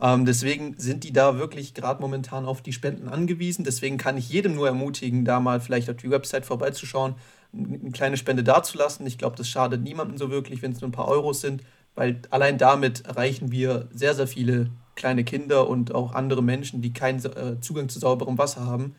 Ähm, 0.00 0.24
deswegen 0.24 0.76
sind 0.78 1.04
die 1.04 1.12
da 1.12 1.36
wirklich 1.36 1.74
gerade 1.74 2.00
momentan 2.00 2.46
auf 2.46 2.62
die 2.62 2.72
Spenden 2.72 3.10
angewiesen. 3.10 3.66
Deswegen 3.66 3.98
kann 3.98 4.16
ich 4.16 4.30
jedem 4.30 4.54
nur 4.54 4.66
ermutigen, 4.66 5.26
da 5.26 5.40
mal 5.40 5.60
vielleicht 5.60 5.90
auf 5.90 5.96
die 5.98 6.10
Website 6.10 6.46
vorbeizuschauen, 6.46 7.16
eine 7.52 7.90
kleine 7.90 8.16
Spende 8.16 8.42
dazulassen. 8.42 9.06
Ich 9.06 9.18
glaube, 9.18 9.36
das 9.36 9.46
schadet 9.46 9.82
niemandem 9.82 10.16
so 10.16 10.30
wirklich, 10.30 10.62
wenn 10.62 10.72
es 10.72 10.80
nur 10.80 10.88
ein 10.88 10.92
paar 10.92 11.08
Euros 11.08 11.42
sind 11.42 11.62
weil 11.96 12.20
allein 12.30 12.58
damit 12.58 13.04
erreichen 13.06 13.50
wir 13.50 13.88
sehr, 13.92 14.14
sehr 14.14 14.28
viele 14.28 14.70
kleine 14.94 15.24
Kinder 15.24 15.68
und 15.68 15.94
auch 15.94 16.14
andere 16.14 16.42
Menschen, 16.42 16.82
die 16.82 16.92
keinen 16.92 17.24
äh, 17.24 17.60
Zugang 17.60 17.88
zu 17.88 17.98
sauberem 17.98 18.38
Wasser 18.38 18.64
haben. 18.64 18.94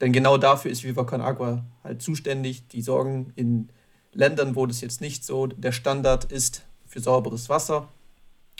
Denn 0.00 0.12
genau 0.12 0.36
dafür 0.38 0.70
ist 0.70 0.84
Viva 0.84 1.04
Con 1.04 1.20
Agua 1.20 1.64
halt 1.82 2.02
zuständig. 2.02 2.68
Die 2.68 2.82
sorgen 2.82 3.32
in 3.36 3.68
Ländern, 4.12 4.54
wo 4.56 4.66
das 4.66 4.80
jetzt 4.80 5.00
nicht 5.00 5.24
so 5.24 5.46
der 5.46 5.72
Standard 5.72 6.24
ist, 6.24 6.64
für 6.86 7.00
sauberes 7.00 7.48
Wasser. 7.48 7.88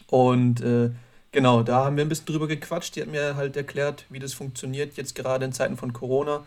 Und 0.09 0.61
äh, 0.61 0.91
genau, 1.33 1.63
da 1.63 1.85
haben 1.85 1.97
wir 1.97 2.05
ein 2.05 2.09
bisschen 2.09 2.27
drüber 2.27 2.47
gequatscht. 2.47 2.97
Die 2.97 3.03
hat 3.03 3.09
mir 3.09 3.37
halt 3.37 3.57
erklärt, 3.57 4.07
wie 4.09 4.19
das 4.19 4.33
funktioniert, 4.33 4.97
jetzt 4.97 5.15
gerade 5.15 5.45
in 5.45 5.53
Zeiten 5.53 5.77
von 5.77 5.93
Corona. 5.93 6.45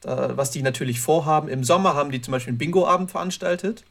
Da, 0.00 0.36
was 0.36 0.50
die 0.50 0.62
natürlich 0.62 1.00
vorhaben. 1.00 1.48
Im 1.48 1.62
Sommer 1.62 1.94
haben 1.94 2.10
die 2.10 2.20
zum 2.20 2.32
Beispiel 2.32 2.50
einen 2.50 2.58
Bingo-Abend 2.58 3.10
veranstaltet. 3.10 3.84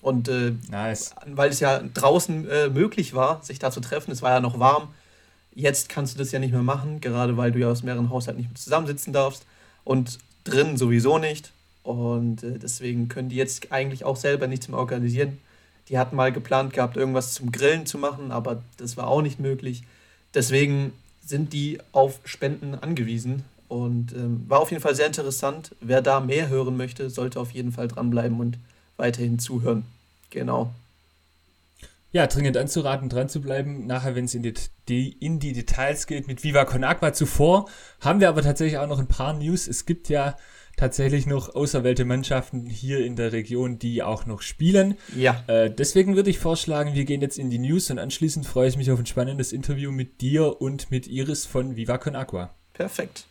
Und 0.00 0.28
äh, 0.28 0.52
nice. 0.70 1.14
weil 1.26 1.50
es 1.50 1.60
ja 1.60 1.80
draußen 1.80 2.48
äh, 2.48 2.68
möglich 2.68 3.14
war, 3.14 3.42
sich 3.42 3.58
da 3.58 3.70
zu 3.70 3.80
treffen, 3.80 4.10
es 4.12 4.22
war 4.22 4.30
ja 4.30 4.40
noch 4.40 4.58
warm. 4.58 4.88
Jetzt 5.54 5.88
kannst 5.88 6.14
du 6.14 6.18
das 6.18 6.30
ja 6.30 6.38
nicht 6.38 6.52
mehr 6.52 6.62
machen, 6.62 7.00
gerade 7.00 7.36
weil 7.36 7.50
du 7.50 7.58
ja 7.58 7.68
aus 7.68 7.82
mehreren 7.82 8.10
Haushalten 8.10 8.40
nicht 8.40 8.50
mehr 8.50 8.56
zusammensitzen 8.56 9.12
darfst. 9.12 9.44
Und 9.84 10.18
drin 10.44 10.76
sowieso 10.76 11.18
nicht. 11.18 11.52
Und 11.82 12.42
äh, 12.42 12.58
deswegen 12.58 13.08
können 13.08 13.28
die 13.28 13.36
jetzt 13.36 13.72
eigentlich 13.72 14.04
auch 14.04 14.16
selber 14.16 14.46
nichts 14.46 14.68
mehr 14.68 14.78
organisieren. 14.78 15.38
Die 15.88 15.98
hatten 15.98 16.16
mal 16.16 16.32
geplant 16.32 16.74
gehabt, 16.74 16.96
irgendwas 16.96 17.32
zum 17.32 17.50
Grillen 17.50 17.86
zu 17.86 17.98
machen, 17.98 18.30
aber 18.30 18.62
das 18.76 18.96
war 18.96 19.08
auch 19.08 19.22
nicht 19.22 19.40
möglich. 19.40 19.82
Deswegen 20.34 20.92
sind 21.24 21.52
die 21.52 21.78
auf 21.92 22.20
Spenden 22.24 22.74
angewiesen. 22.74 23.44
Und 23.68 24.12
ähm, 24.12 24.44
war 24.48 24.60
auf 24.60 24.70
jeden 24.70 24.82
Fall 24.82 24.94
sehr 24.94 25.06
interessant. 25.06 25.74
Wer 25.80 26.00
da 26.00 26.20
mehr 26.20 26.48
hören 26.48 26.76
möchte, 26.76 27.10
sollte 27.10 27.38
auf 27.38 27.50
jeden 27.50 27.72
Fall 27.72 27.88
dranbleiben 27.88 28.40
und 28.40 28.58
weiterhin 28.98 29.38
zuhören. 29.38 29.84
Genau. 30.30 30.72
Ja, 32.10 32.26
dringend 32.26 32.56
anzuraten, 32.56 33.08
dran 33.08 33.28
zu 33.28 33.40
bleiben. 33.40 33.86
Nachher, 33.86 34.14
wenn 34.14 34.24
es 34.24 34.34
in 34.34 34.54
die, 34.88 35.12
in 35.12 35.40
die 35.40 35.52
Details 35.52 36.06
geht 36.06 36.26
mit 36.26 36.42
Viva 36.42 36.64
Con 36.64 36.84
Agua 36.84 37.12
zuvor, 37.12 37.68
haben 38.00 38.20
wir 38.20 38.28
aber 38.28 38.42
tatsächlich 38.42 38.78
auch 38.78 38.86
noch 38.86 38.98
ein 38.98 39.08
paar 39.08 39.34
News. 39.34 39.68
Es 39.68 39.84
gibt 39.84 40.08
ja 40.08 40.36
tatsächlich 40.78 41.26
noch 41.26 41.54
auserwählte 41.54 42.04
Mannschaften 42.06 42.64
hier 42.64 43.04
in 43.04 43.16
der 43.16 43.32
Region, 43.32 43.78
die 43.78 44.02
auch 44.02 44.24
noch 44.24 44.40
spielen. 44.40 44.96
Ja. 45.14 45.42
Äh, 45.48 45.70
deswegen 45.70 46.16
würde 46.16 46.30
ich 46.30 46.38
vorschlagen, 46.38 46.94
wir 46.94 47.04
gehen 47.04 47.20
jetzt 47.20 47.38
in 47.38 47.50
die 47.50 47.58
News 47.58 47.90
und 47.90 47.98
anschließend 47.98 48.46
freue 48.46 48.68
ich 48.68 48.76
mich 48.78 48.90
auf 48.90 48.98
ein 48.98 49.06
spannendes 49.06 49.52
Interview 49.52 49.90
mit 49.90 50.22
dir 50.22 50.62
und 50.62 50.90
mit 50.90 51.08
Iris 51.08 51.44
von 51.44 51.76
Viva 51.76 51.98
Con 51.98 52.16
Agua. 52.16 52.54
Perfekt. 52.72 53.26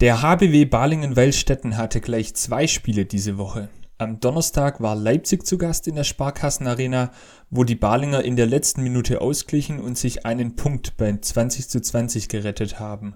Der 0.00 0.22
HBW 0.22 0.64
Balingen-Weilstätten 0.64 1.76
hatte 1.76 2.00
gleich 2.00 2.34
zwei 2.34 2.66
Spiele 2.66 3.04
diese 3.04 3.38
Woche. 3.38 3.68
Am 3.98 4.18
Donnerstag 4.20 4.80
war 4.80 4.96
Leipzig 4.96 5.46
zu 5.46 5.58
Gast 5.58 5.86
in 5.86 5.94
der 5.94 6.04
Sparkassenarena, 6.04 7.12
wo 7.50 7.64
die 7.64 7.76
Balinger 7.76 8.24
in 8.24 8.36
der 8.36 8.46
letzten 8.46 8.82
Minute 8.82 9.20
ausglichen 9.20 9.78
und 9.78 9.96
sich 9.96 10.26
einen 10.26 10.56
Punkt 10.56 10.96
bei 10.96 11.16
20 11.16 11.68
zu 11.68 11.80
20 11.80 12.28
gerettet 12.28 12.80
haben. 12.80 13.14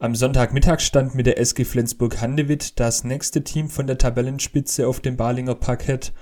Am 0.00 0.14
Sonntagmittag 0.14 0.80
stand 0.80 1.14
mit 1.14 1.26
der 1.26 1.38
SG 1.38 1.64
Flensburg-Handewitt 1.64 2.78
das 2.78 3.04
nächste 3.04 3.42
Team 3.42 3.68
von 3.68 3.86
der 3.86 3.98
Tabellenspitze 3.98 4.86
auf 4.86 5.00
dem 5.00 5.16
Balinger 5.16 5.54
Parkett. 5.54 6.12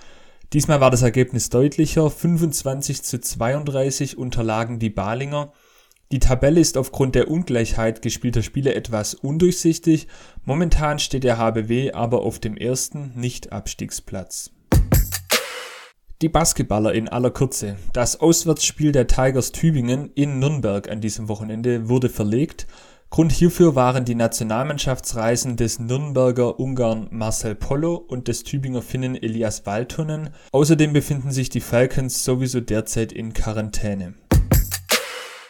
Diesmal 0.52 0.80
war 0.80 0.90
das 0.90 1.02
Ergebnis 1.02 1.50
deutlicher. 1.50 2.08
25 2.08 3.02
zu 3.02 3.20
32 3.20 4.16
unterlagen 4.16 4.78
die 4.78 4.90
Balinger. 4.90 5.52
Die 6.12 6.20
Tabelle 6.20 6.60
ist 6.60 6.78
aufgrund 6.78 7.16
der 7.16 7.28
Ungleichheit 7.28 8.00
gespielter 8.00 8.42
Spiele 8.42 8.74
etwas 8.74 9.14
undurchsichtig. 9.14 10.06
Momentan 10.44 11.00
steht 11.00 11.24
der 11.24 11.36
HBW 11.36 11.92
aber 11.92 12.22
auf 12.22 12.38
dem 12.38 12.56
ersten 12.56 13.10
Nicht-Abstiegsplatz. 13.16 14.52
Die 16.22 16.28
Basketballer 16.28 16.94
in 16.94 17.08
aller 17.08 17.32
Kürze. 17.32 17.76
Das 17.92 18.20
Auswärtsspiel 18.20 18.92
der 18.92 19.08
Tigers 19.08 19.50
Tübingen 19.50 20.12
in 20.14 20.38
Nürnberg 20.38 20.88
an 20.88 21.00
diesem 21.00 21.28
Wochenende 21.28 21.88
wurde 21.88 22.08
verlegt. 22.08 22.68
Grund 23.10 23.32
hierfür 23.32 23.74
waren 23.74 24.04
die 24.04 24.14
Nationalmannschaftsreisen 24.14 25.56
des 25.56 25.80
Nürnberger 25.80 26.60
Ungarn 26.60 27.08
Marcel 27.10 27.56
Polo 27.56 27.96
und 27.96 28.28
des 28.28 28.44
Tübinger 28.44 28.82
Finnen 28.82 29.20
Elias 29.20 29.66
Waltonen. 29.66 30.30
Außerdem 30.52 30.92
befinden 30.92 31.32
sich 31.32 31.48
die 31.48 31.60
Falcons 31.60 32.24
sowieso 32.24 32.60
derzeit 32.60 33.12
in 33.12 33.32
Quarantäne. 33.32 34.14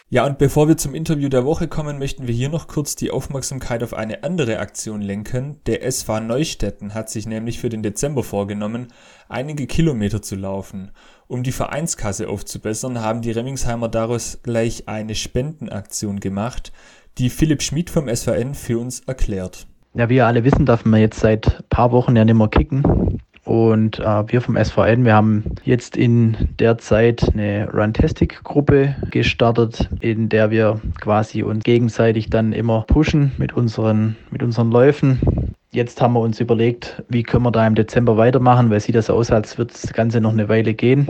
Ja, 0.09 0.25
und 0.25 0.37
bevor 0.37 0.69
wir 0.69 0.77
zum 0.77 0.95
Interview 0.95 1.27
der 1.27 1.43
Woche 1.43 1.67
kommen, 1.67 1.99
möchten 1.99 2.27
wir 2.27 2.33
hier 2.33 2.47
noch 2.47 2.67
kurz 2.67 2.95
die 2.95 3.11
Aufmerksamkeit 3.11 3.83
auf 3.83 3.93
eine 3.93 4.23
andere 4.23 4.59
Aktion 4.59 5.01
lenken. 5.01 5.59
Der 5.65 5.83
SV 5.83 6.21
Neustetten 6.21 6.93
hat 6.93 7.09
sich 7.09 7.27
nämlich 7.27 7.59
für 7.59 7.67
den 7.67 7.83
Dezember 7.83 8.23
vorgenommen, 8.23 8.87
einige 9.27 9.67
Kilometer 9.67 10.21
zu 10.21 10.35
laufen. 10.35 10.91
Um 11.27 11.43
die 11.43 11.51
Vereinskasse 11.51 12.29
aufzubessern, 12.29 13.01
haben 13.01 13.21
die 13.21 13.31
Remmingsheimer 13.31 13.89
daraus 13.89 14.39
gleich 14.43 14.87
eine 14.87 15.13
Spendenaktion 15.13 16.21
gemacht 16.21 16.71
die 17.17 17.29
Philipp 17.29 17.63
Schmid 17.63 17.89
vom 17.89 18.13
SVN 18.13 18.53
für 18.53 18.79
uns 18.79 18.99
erklärt. 19.01 19.67
Ja, 19.95 20.09
wie 20.09 20.17
ihr 20.17 20.27
alle 20.27 20.43
wissen, 20.43 20.65
darf 20.65 20.85
man 20.85 20.99
jetzt 20.99 21.19
seit 21.19 21.67
paar 21.69 21.91
Wochen 21.91 22.15
ja 22.15 22.23
nicht 22.23 22.35
mehr 22.35 22.47
kicken. 22.47 23.19
Und 23.47 23.99
äh, 23.99 24.23
wir 24.29 24.41
vom 24.41 24.57
SVN, 24.61 25.05
wir 25.05 25.13
haben 25.13 25.45
jetzt 25.63 25.95
in 25.95 26.35
der 26.59 26.77
Zeit 26.79 27.31
eine 27.31 27.69
Runtastic-Gruppe 27.71 28.93
gestartet, 29.09 29.89
in 30.01 30.27
der 30.27 30.51
wir 30.51 30.81
quasi 30.99 31.43
uns 31.43 31.63
gegenseitig 31.63 32.29
dann 32.29 32.51
immer 32.51 32.81
pushen 32.81 33.31
mit 33.37 33.53
unseren, 33.53 34.17
mit 34.31 34.43
unseren 34.43 34.69
Läufen. 34.69 35.55
Jetzt 35.71 36.01
haben 36.01 36.15
wir 36.15 36.19
uns 36.19 36.41
überlegt, 36.41 37.01
wie 37.07 37.23
können 37.23 37.43
wir 37.43 37.51
da 37.51 37.65
im 37.65 37.75
Dezember 37.75 38.17
weitermachen, 38.17 38.69
weil 38.69 38.81
sieht 38.81 38.95
das 38.95 39.09
aus, 39.09 39.31
als 39.31 39.57
wird 39.57 39.73
das 39.73 39.93
Ganze 39.93 40.19
noch 40.19 40.33
eine 40.33 40.49
Weile 40.49 40.73
gehen. 40.73 41.07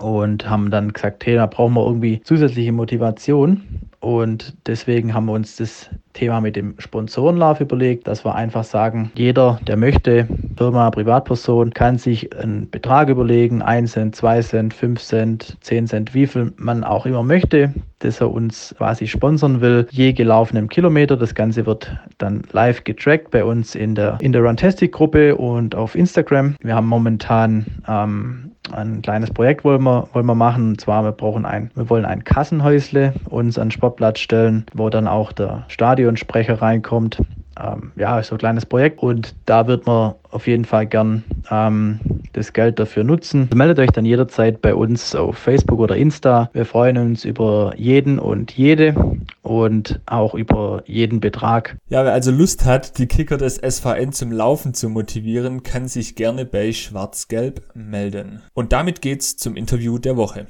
Und 0.00 0.48
haben 0.48 0.70
dann 0.70 0.92
gesagt, 0.92 1.26
hey, 1.26 1.34
da 1.34 1.46
brauchen 1.46 1.74
wir 1.74 1.84
irgendwie 1.84 2.20
zusätzliche 2.22 2.70
Motivation. 2.70 3.60
Und 4.02 4.56
deswegen 4.66 5.14
haben 5.14 5.26
wir 5.26 5.32
uns 5.32 5.54
das 5.56 5.88
Thema 6.12 6.40
mit 6.40 6.56
dem 6.56 6.74
Sponsorenlauf 6.78 7.60
überlegt, 7.60 8.08
dass 8.08 8.24
wir 8.24 8.34
einfach 8.34 8.64
sagen, 8.64 9.12
jeder, 9.14 9.60
der 9.68 9.76
möchte, 9.76 10.26
Firma, 10.56 10.90
Privatperson, 10.90 11.70
kann 11.72 11.98
sich 11.98 12.36
einen 12.36 12.68
Betrag 12.68 13.08
überlegen, 13.08 13.62
1 13.62 13.92
Cent, 13.92 14.16
2 14.16 14.42
Cent, 14.42 14.74
5 14.74 15.00
Cent, 15.00 15.56
10 15.60 15.86
Cent, 15.86 16.14
wie 16.14 16.26
viel 16.26 16.52
man 16.56 16.82
auch 16.82 17.06
immer 17.06 17.22
möchte, 17.22 17.72
dass 18.00 18.20
er 18.20 18.32
uns 18.32 18.74
quasi 18.76 19.06
sponsern 19.06 19.60
will, 19.60 19.86
je 19.92 20.12
gelaufenem 20.12 20.68
Kilometer. 20.68 21.16
Das 21.16 21.36
Ganze 21.36 21.64
wird 21.64 21.96
dann 22.18 22.42
live 22.50 22.82
getrackt 22.82 23.30
bei 23.30 23.44
uns 23.44 23.76
in 23.76 23.94
der, 23.94 24.18
in 24.20 24.32
der 24.32 24.42
Runtastic-Gruppe 24.42 25.36
und 25.36 25.76
auf 25.76 25.94
Instagram. 25.94 26.56
Wir 26.60 26.74
haben 26.74 26.88
momentan 26.88 27.66
ähm, 27.86 28.51
ein 28.70 29.02
kleines 29.02 29.30
Projekt 29.30 29.64
wollen 29.64 29.82
wir, 29.82 30.08
wollen 30.12 30.26
wir 30.26 30.34
machen. 30.34 30.70
Und 30.70 30.80
zwar, 30.80 31.04
wir 31.04 31.12
brauchen 31.12 31.44
ein, 31.44 31.70
wir 31.74 31.90
wollen 31.90 32.04
ein 32.04 32.24
Kassenhäusle 32.24 33.14
uns 33.28 33.58
an 33.58 33.70
Sportplatz 33.70 34.20
stellen, 34.20 34.66
wo 34.72 34.88
dann 34.88 35.08
auch 35.08 35.32
der 35.32 35.64
Stadionsprecher 35.68 36.62
reinkommt. 36.62 37.18
Ähm, 37.58 37.92
ja, 37.96 38.22
so 38.22 38.34
ein 38.34 38.38
kleines 38.38 38.66
Projekt 38.66 39.02
und 39.02 39.34
da 39.46 39.66
wird 39.66 39.86
man 39.86 40.14
auf 40.30 40.46
jeden 40.46 40.64
Fall 40.64 40.86
gern 40.86 41.24
ähm, 41.50 42.00
das 42.32 42.52
Geld 42.52 42.78
dafür 42.78 43.04
nutzen. 43.04 43.48
Meldet 43.54 43.78
euch 43.78 43.90
dann 43.90 44.04
jederzeit 44.04 44.62
bei 44.62 44.74
uns 44.74 45.14
auf 45.14 45.36
Facebook 45.36 45.78
oder 45.78 45.96
Insta. 45.96 46.50
Wir 46.52 46.64
freuen 46.64 46.96
uns 46.98 47.24
über 47.24 47.74
jeden 47.76 48.18
und 48.18 48.52
jede 48.52 48.94
und 49.42 50.00
auch 50.06 50.34
über 50.34 50.82
jeden 50.86 51.20
Betrag. 51.20 51.76
Ja, 51.88 52.04
wer 52.04 52.12
also 52.12 52.30
Lust 52.30 52.64
hat, 52.64 52.98
die 52.98 53.06
Kicker 53.06 53.36
des 53.36 53.56
SVN 53.56 54.12
zum 54.12 54.32
Laufen 54.32 54.74
zu 54.74 54.88
motivieren, 54.88 55.62
kann 55.62 55.88
sich 55.88 56.14
gerne 56.14 56.44
bei 56.44 56.72
Schwarz-Gelb 56.72 57.62
melden. 57.74 58.42
Und 58.54 58.72
damit 58.72 59.02
geht's 59.02 59.36
zum 59.36 59.56
Interview 59.56 59.98
der 59.98 60.16
Woche. 60.16 60.46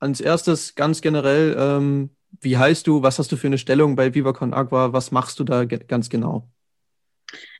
Als 0.00 0.20
erstes 0.20 0.74
ganz 0.74 1.00
generell, 1.00 1.54
ähm, 1.56 2.10
wie 2.40 2.56
heißt 2.56 2.86
du, 2.86 3.02
was 3.02 3.18
hast 3.18 3.30
du 3.32 3.36
für 3.36 3.46
eine 3.46 3.58
Stellung 3.58 3.96
bei 3.96 4.14
Viva 4.14 4.32
Con 4.32 4.52
was 4.52 5.10
machst 5.12 5.38
du 5.38 5.44
da 5.44 5.64
ganz 5.64 6.08
genau? 6.08 6.48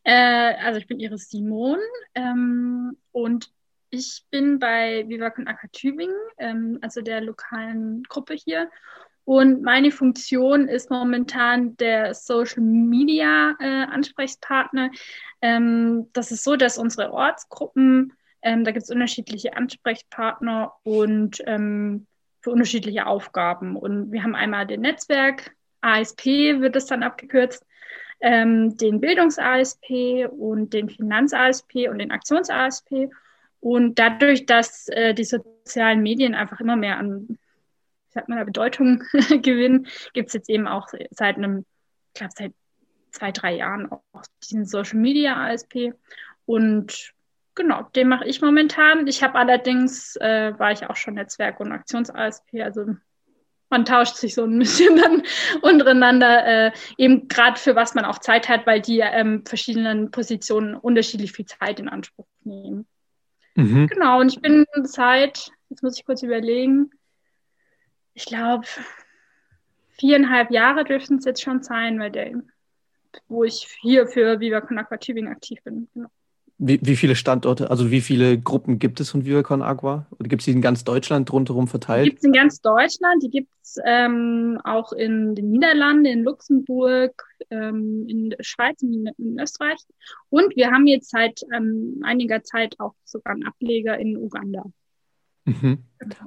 Äh, 0.04 0.54
also 0.64 0.78
ich 0.78 0.86
bin 0.86 1.00
Iris 1.00 1.30
Simon 1.30 1.78
ähm, 2.14 2.96
und 3.12 3.52
ich 3.90 4.24
bin 4.30 4.58
bei 4.58 5.04
Viva 5.06 5.30
Con 5.30 5.46
Tübingen, 5.72 6.16
ähm, 6.38 6.78
also 6.80 7.02
der 7.02 7.20
lokalen 7.20 8.02
Gruppe 8.04 8.34
hier. 8.34 8.70
Und 9.24 9.62
meine 9.62 9.92
Funktion 9.92 10.66
ist 10.66 10.90
momentan 10.90 11.76
der 11.76 12.14
Social 12.14 12.62
Media 12.62 13.54
äh, 13.60 13.84
Ansprechpartner. 13.84 14.90
Ähm, 15.40 16.08
das 16.12 16.32
ist 16.32 16.42
so, 16.42 16.56
dass 16.56 16.78
unsere 16.78 17.12
Ortsgruppen, 17.12 18.14
ähm, 18.42 18.64
da 18.64 18.72
gibt 18.72 18.82
es 18.84 18.90
unterschiedliche 18.90 19.56
Ansprechpartner 19.56 20.72
und 20.82 21.40
ähm, 21.46 22.06
für 22.42 22.50
unterschiedliche 22.50 23.06
Aufgaben. 23.06 23.76
Und 23.76 24.12
wir 24.12 24.22
haben 24.22 24.34
einmal 24.34 24.66
den 24.66 24.82
Netzwerk, 24.82 25.54
ASP 25.80 26.26
wird 26.60 26.76
es 26.76 26.86
dann 26.86 27.02
abgekürzt, 27.02 27.64
ähm, 28.20 28.76
den 28.76 29.00
Bildungs-ASP 29.00 30.28
und 30.30 30.72
den 30.72 30.90
Finanz-ASP 30.90 31.88
und 31.88 31.98
den 31.98 32.12
Aktions-ASP. 32.12 33.10
Und 33.60 33.98
dadurch, 33.98 34.46
dass 34.46 34.88
äh, 34.88 35.14
die 35.14 35.24
sozialen 35.24 36.02
Medien 36.02 36.34
einfach 36.34 36.60
immer 36.60 36.76
mehr 36.76 36.98
an 36.98 37.38
sag 38.12 38.28
mal, 38.28 38.44
Bedeutung 38.44 39.02
gewinnen, 39.12 39.86
gibt 40.12 40.28
es 40.28 40.34
jetzt 40.34 40.50
eben 40.50 40.68
auch 40.68 40.88
seit 41.10 41.36
einem, 41.36 41.64
ich 42.08 42.14
glaube, 42.14 42.32
seit 42.36 42.52
zwei, 43.10 43.32
drei 43.32 43.56
Jahren 43.56 43.90
auch 43.90 44.02
diesen 44.42 44.66
Social 44.66 44.98
Media 44.98 45.36
ASP. 45.36 45.94
Und 46.44 47.12
genau, 47.54 47.82
den 47.94 48.08
mache 48.08 48.26
ich 48.26 48.40
momentan. 48.40 49.06
Ich 49.06 49.22
habe 49.22 49.38
allerdings, 49.38 50.16
äh, 50.16 50.58
war 50.58 50.72
ich 50.72 50.88
auch 50.88 50.96
schon 50.96 51.14
Netzwerk- 51.14 51.60
und 51.60 51.72
Aktions-ASP, 51.72 52.62
also 52.62 52.86
man 53.72 53.84
tauscht 53.84 54.16
sich 54.16 54.34
so 54.34 54.44
ein 54.44 54.58
bisschen 54.60 54.96
dann 54.96 55.22
untereinander, 55.62 56.46
äh, 56.46 56.72
eben 56.98 57.26
gerade 57.26 57.58
für 57.58 57.74
was 57.74 57.94
man 57.94 58.04
auch 58.04 58.18
Zeit 58.18 58.48
hat, 58.48 58.66
weil 58.66 58.80
die 58.80 59.00
ähm, 59.00 59.44
verschiedenen 59.44 60.10
Positionen 60.10 60.76
unterschiedlich 60.76 61.32
viel 61.32 61.46
Zeit 61.46 61.80
in 61.80 61.88
Anspruch 61.88 62.26
nehmen. 62.44 62.86
Mhm. 63.54 63.88
Genau, 63.88 64.20
und 64.20 64.32
ich 64.32 64.40
bin 64.40 64.64
seit, 64.84 65.50
jetzt 65.68 65.82
muss 65.82 65.98
ich 65.98 66.06
kurz 66.06 66.22
überlegen, 66.22 66.90
ich 68.14 68.26
glaube, 68.26 68.66
viereinhalb 69.98 70.50
Jahre 70.50 70.84
dürften 70.84 71.16
es 71.16 71.24
jetzt 71.24 71.42
schon 71.42 71.62
sein, 71.62 71.98
weil 71.98 72.10
der, 72.10 72.32
wo 73.28 73.44
ich 73.44 73.68
hier 73.80 74.06
für 74.06 74.40
Viva 74.40 74.60
Con 74.60 74.78
Aqua 74.78 74.96
Tübingen 74.96 75.32
aktiv 75.32 75.62
bin. 75.64 75.88
Genau. 75.94 76.08
Wie, 76.58 76.78
wie 76.82 76.96
viele 76.96 77.16
Standorte, 77.16 77.70
also 77.70 77.90
wie 77.90 78.00
viele 78.00 78.38
Gruppen 78.38 78.78
gibt 78.78 79.00
es 79.00 79.10
von 79.10 79.24
Viva 79.24 79.42
Con 79.42 79.62
Agua? 79.62 80.06
Oder 80.18 80.28
gibt 80.28 80.42
es 80.42 80.44
die 80.44 80.52
in 80.52 80.60
ganz 80.60 80.84
Deutschland 80.84 81.32
rundherum 81.32 81.66
verteilt? 81.66 82.06
Die 82.06 82.10
gibt 82.10 82.20
es 82.20 82.24
in 82.24 82.32
ganz 82.32 82.60
Deutschland, 82.60 83.22
die 83.22 83.30
gibt 83.30 83.50
es 83.62 83.78
ähm, 83.84 84.60
auch 84.62 84.92
in 84.92 85.34
den 85.34 85.50
Niederlanden, 85.50 86.04
in 86.04 86.22
Luxemburg, 86.22 87.24
ähm, 87.50 88.06
in 88.06 88.30
der 88.30 88.42
Schweiz, 88.42 88.80
in, 88.82 89.10
in, 89.18 89.40
Österreich. 89.40 89.78
Und 90.28 90.54
wir 90.54 90.70
haben 90.70 90.86
jetzt 90.86 91.10
seit 91.10 91.40
ähm, 91.54 92.00
einiger 92.04 92.44
Zeit 92.44 92.78
auch 92.78 92.94
sogar 93.04 93.34
einen 93.34 93.44
Ableger 93.44 93.98
in 93.98 94.16
Uganda. 94.16 94.64
Mhm. 95.44 95.78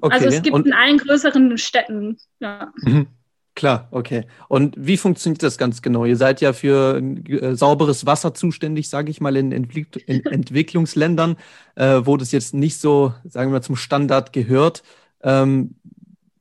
Okay. 0.02 0.14
Also 0.14 0.28
es 0.28 0.42
gibt 0.42 0.56
Und, 0.56 0.66
in 0.66 0.74
allen 0.74 0.98
größeren 0.98 1.58
Städten. 1.58 2.18
Ja. 2.40 2.74
Mhm. 2.84 3.08
Klar, 3.56 3.88
okay. 3.92 4.26
Und 4.50 4.76
wie 4.78 4.98
funktioniert 4.98 5.42
das 5.42 5.58
ganz 5.58 5.82
genau? 5.82 6.04
Ihr 6.04 6.18
seid 6.18 6.42
ja 6.42 6.52
für 6.52 7.02
äh, 7.30 7.56
sauberes 7.56 8.06
Wasser 8.06 8.34
zuständig, 8.34 8.90
sage 8.90 9.10
ich 9.10 9.22
mal, 9.22 9.38
in, 9.38 9.54
Entwick 9.54 10.04
in 10.08 10.26
Entwicklungsländern, 10.26 11.38
äh, 11.76 12.02
wo 12.04 12.18
das 12.18 12.34
jetzt 12.34 12.54
nicht 12.54 12.80
so, 12.82 13.14
sagen 13.24 13.52
wir 13.52 13.60
mal, 13.60 13.64
zum 13.64 13.78
Standard 13.78 14.34
gehört. 14.34 14.84
Ähm, 15.24 15.76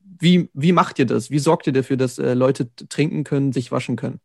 wie, 0.03 0.51
wie 0.55 0.73
macht 0.73 0.99
ihr 0.99 1.07
das? 1.07 1.31
Wie 1.31 1.39
sorgt 1.39 1.69
ihr 1.69 1.73
dafür, 1.73 1.97
dass 1.97 2.19
äh, 2.19 2.35
Leute 2.35 2.75
trinken 2.89 3.23
können, 3.23 3.53
sich 3.53 3.71
waschen 3.71 3.95
können? 3.95 4.19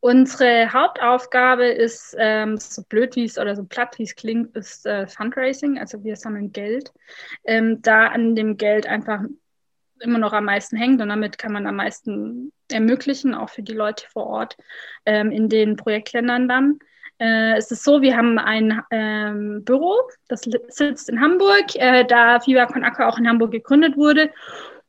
Unsere 0.00 0.70
Hauptaufgabe 0.72 1.66
ist, 1.66 2.14
ähm, 2.18 2.58
so 2.58 2.82
blöd 2.82 3.16
wie 3.16 3.24
es 3.24 3.38
oder 3.38 3.56
so 3.56 3.64
platt 3.64 3.98
wie 3.98 4.02
es 4.02 4.16
klingt, 4.16 4.54
ist 4.54 4.84
äh, 4.84 5.06
Fundraising. 5.06 5.78
Also 5.78 6.02
wir 6.04 6.16
sammeln 6.16 6.52
Geld. 6.52 6.92
Ähm, 7.44 7.80
da 7.80 8.08
an 8.08 8.34
dem 8.34 8.56
Geld 8.56 8.86
einfach 8.86 9.20
immer 10.02 10.18
noch 10.18 10.32
am 10.32 10.44
meisten 10.44 10.76
hängt 10.76 11.00
und 11.00 11.08
damit 11.08 11.38
kann 11.38 11.52
man 11.52 11.66
am 11.66 11.76
meisten 11.76 12.52
ermöglichen, 12.70 13.34
auch 13.34 13.50
für 13.50 13.62
die 13.62 13.72
Leute 13.72 14.06
vor 14.12 14.26
Ort 14.26 14.56
ähm, 15.06 15.30
in 15.30 15.48
den 15.48 15.76
Projektländern 15.76 16.48
dann. 16.48 16.78
Äh, 17.18 17.56
es 17.56 17.70
ist 17.70 17.84
so, 17.84 18.02
wir 18.02 18.16
haben 18.16 18.38
ein 18.38 18.82
ähm, 18.90 19.64
Büro, 19.64 19.94
das 20.28 20.42
sitzt 20.68 21.08
in 21.08 21.20
Hamburg, 21.20 21.74
äh, 21.76 22.04
da 22.04 22.40
FIBA 22.40 22.66
Con 22.66 22.84
Aqua 22.84 23.08
auch 23.08 23.18
in 23.18 23.28
Hamburg 23.28 23.52
gegründet 23.52 23.96
wurde. 23.96 24.30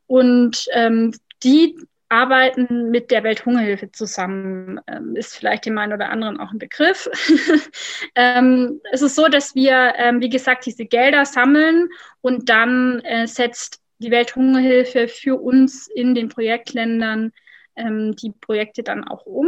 Und 0.08 0.66
ähm, 0.74 1.14
die 1.44 1.78
arbeiten 2.14 2.92
mit 2.92 3.10
der 3.10 3.24
Welthungerhilfe 3.24 3.92
zusammen. 3.92 4.80
Ähm, 4.88 5.16
ist 5.16 5.36
vielleicht 5.36 5.66
dem 5.66 5.78
einen 5.78 5.94
oder 5.94 6.10
anderen 6.10 6.40
auch 6.40 6.52
ein 6.52 6.60
Begriff. 6.60 7.10
ähm, 8.16 8.82
es 8.92 9.02
ist 9.02 9.16
so, 9.16 9.28
dass 9.28 9.56
wir, 9.56 9.94
ähm, 9.98 10.22
wie 10.22 10.30
gesagt, 10.30 10.66
diese 10.66 10.86
Gelder 10.86 11.26
sammeln 11.26 11.90
und 12.22 12.50
dann 12.50 13.00
äh, 13.00 13.26
setzt 13.26 13.83
die 14.00 14.12
Welthungerhilfe 14.12 15.08
für 15.08 15.40
uns 15.40 15.88
in 15.88 16.16
den 16.16 16.30
Projektländern 16.30 17.32
ähm, 17.76 18.16
die 18.16 18.32
Projekte 18.32 18.84
dann 18.84 19.04
auch 19.04 19.26
um. 19.26 19.48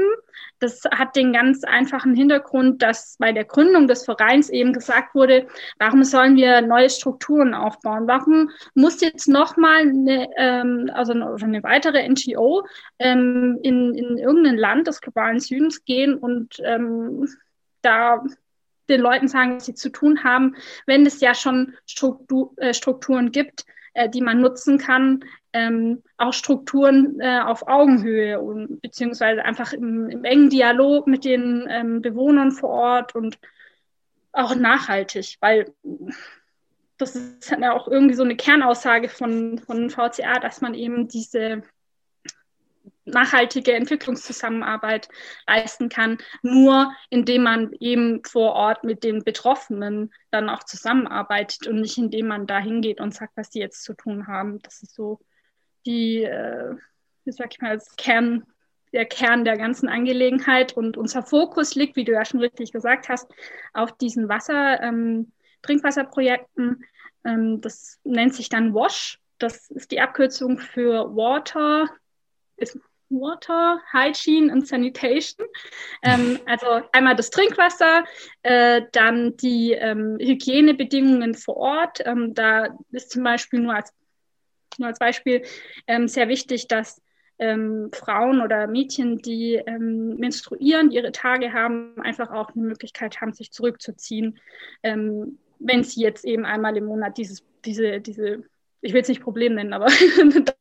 Das 0.59 0.83
hat 0.91 1.15
den 1.15 1.33
ganz 1.33 1.63
einfachen 1.63 2.15
Hintergrund, 2.15 2.81
dass 2.81 3.17
bei 3.19 3.31
der 3.31 3.45
Gründung 3.45 3.87
des 3.87 4.05
Vereins 4.05 4.49
eben 4.49 4.73
gesagt 4.73 5.15
wurde, 5.15 5.47
warum 5.79 6.03
sollen 6.03 6.35
wir 6.35 6.61
neue 6.61 6.89
Strukturen 6.89 7.53
aufbauen? 7.53 8.07
Warum 8.07 8.51
muss 8.73 9.01
jetzt 9.01 9.27
nochmal 9.27 9.81
eine, 9.81 10.27
ähm, 10.37 10.89
also 10.93 11.13
eine 11.13 11.63
weitere 11.63 12.07
NGO 12.07 12.65
ähm, 12.99 13.59
in, 13.61 13.93
in 13.93 14.17
irgendein 14.17 14.57
Land 14.57 14.87
des 14.87 15.01
globalen 15.01 15.39
Südens 15.39 15.83
gehen 15.85 16.15
und 16.15 16.59
ähm, 16.63 17.27
da 17.81 18.23
den 18.89 19.01
Leuten 19.01 19.27
sagen, 19.27 19.55
was 19.55 19.65
sie 19.65 19.73
zu 19.73 19.89
tun 19.89 20.23
haben, 20.23 20.55
wenn 20.85 21.05
es 21.05 21.19
ja 21.19 21.33
schon 21.33 21.73
Struktur, 21.87 22.53
äh, 22.57 22.73
Strukturen 22.73 23.31
gibt, 23.31 23.65
äh, 23.95 24.09
die 24.09 24.21
man 24.21 24.39
nutzen 24.41 24.77
kann, 24.77 25.23
ähm, 25.53 26.03
auch 26.17 26.33
Strukturen 26.33 27.19
äh, 27.19 27.39
auf 27.39 27.67
Augenhöhe 27.67 28.39
und 28.39 28.81
beziehungsweise 28.81 29.43
einfach 29.43 29.73
im, 29.73 30.09
im 30.09 30.23
engen 30.23 30.49
Dialog 30.49 31.07
mit 31.07 31.25
den 31.25 31.65
ähm, 31.69 32.01
Bewohnern 32.01 32.51
vor 32.51 32.69
Ort 32.69 33.15
und 33.15 33.39
auch 34.33 34.53
nachhaltig, 34.53 35.37
weil 35.39 35.73
das 36.97 37.15
ist 37.15 37.49
ja 37.49 37.73
auch 37.73 37.87
irgendwie 37.87 38.15
so 38.15 38.23
eine 38.23 38.35
Kernaussage 38.35 39.09
von, 39.09 39.59
von 39.59 39.89
VCA, 39.89 40.39
dass 40.39 40.61
man 40.61 40.73
eben 40.73 41.07
diese 41.07 41.63
nachhaltige 43.05 43.73
Entwicklungszusammenarbeit 43.73 45.09
leisten 45.47 45.89
kann, 45.89 46.17
nur 46.41 46.93
indem 47.09 47.43
man 47.43 47.71
eben 47.79 48.23
vor 48.25 48.53
Ort 48.53 48.83
mit 48.83 49.03
den 49.03 49.23
Betroffenen 49.23 50.13
dann 50.31 50.49
auch 50.49 50.63
zusammenarbeitet 50.63 51.67
und 51.67 51.81
nicht 51.81 51.97
indem 51.97 52.27
man 52.27 52.47
da 52.47 52.59
hingeht 52.59 52.99
und 52.99 53.13
sagt, 53.13 53.37
was 53.37 53.49
die 53.49 53.59
jetzt 53.59 53.83
zu 53.83 53.93
tun 53.93 54.27
haben. 54.27 54.59
Das 54.63 54.81
ist 54.81 54.95
so 54.95 55.19
die, 55.85 56.23
äh, 56.23 56.75
wie 57.23 57.31
sag 57.31 57.53
ich 57.53 57.61
mal, 57.61 57.71
als 57.71 57.95
Kern, 57.95 58.43
der 58.91 59.05
Kern 59.05 59.45
der 59.45 59.57
ganzen 59.57 59.87
Angelegenheit. 59.87 60.73
Und 60.73 60.97
unser 60.97 61.23
Fokus 61.23 61.75
liegt, 61.75 61.95
wie 61.95 62.05
du 62.05 62.13
ja 62.13 62.25
schon 62.25 62.39
richtig 62.39 62.71
gesagt 62.71 63.09
hast, 63.09 63.31
auf 63.73 63.95
diesen 63.97 64.29
Wasser, 64.29 64.81
ähm, 64.81 65.31
Trinkwasserprojekten. 65.61 66.83
Ähm, 67.23 67.61
das 67.61 67.99
nennt 68.03 68.33
sich 68.33 68.49
dann 68.49 68.73
WASH. 68.73 69.19
Das 69.37 69.69
ist 69.69 69.91
die 69.91 69.99
Abkürzung 69.99 70.57
für 70.59 71.15
Water, 71.15 71.89
ist 72.55 72.79
Water, 73.09 73.81
Hygiene 73.91 74.51
and 74.51 74.67
Sanitation. 74.67 75.47
Ähm, 76.01 76.39
also 76.45 76.81
einmal 76.91 77.15
das 77.15 77.29
Trinkwasser, 77.29 78.03
äh, 78.43 78.81
dann 78.91 79.37
die 79.37 79.73
ähm, 79.73 80.17
Hygienebedingungen 80.19 81.35
vor 81.35 81.57
Ort. 81.57 82.01
Ähm, 82.05 82.33
da 82.33 82.77
ist 82.91 83.11
zum 83.11 83.23
Beispiel 83.23 83.59
nur 83.59 83.75
als, 83.75 83.93
nur 84.77 84.87
als 84.87 84.99
Beispiel 84.99 85.43
ähm, 85.87 86.07
sehr 86.07 86.27
wichtig, 86.27 86.67
dass 86.67 87.01
ähm, 87.37 87.89
Frauen 87.93 88.41
oder 88.41 88.67
Mädchen, 88.67 89.17
die 89.17 89.55
ähm, 89.55 90.15
menstruieren, 90.15 90.89
die 90.89 90.95
ihre 90.95 91.11
Tage 91.11 91.53
haben, 91.53 91.99
einfach 92.01 92.31
auch 92.31 92.55
eine 92.55 92.65
Möglichkeit 92.65 93.19
haben, 93.21 93.33
sich 93.33 93.51
zurückzuziehen, 93.51 94.39
wenn 94.81 95.83
sie 95.83 96.01
jetzt 96.01 96.25
eben 96.25 96.45
einmal 96.45 96.77
im 96.77 96.85
Monat 96.85 97.17
dieses, 97.17 97.43
diese, 97.63 97.99
diese 97.99 98.43
ich 98.85 98.93
will 98.93 99.01
es 99.01 99.07
nicht 99.07 99.21
Problem 99.21 99.55
nennen, 99.55 99.73
aber 99.73 99.87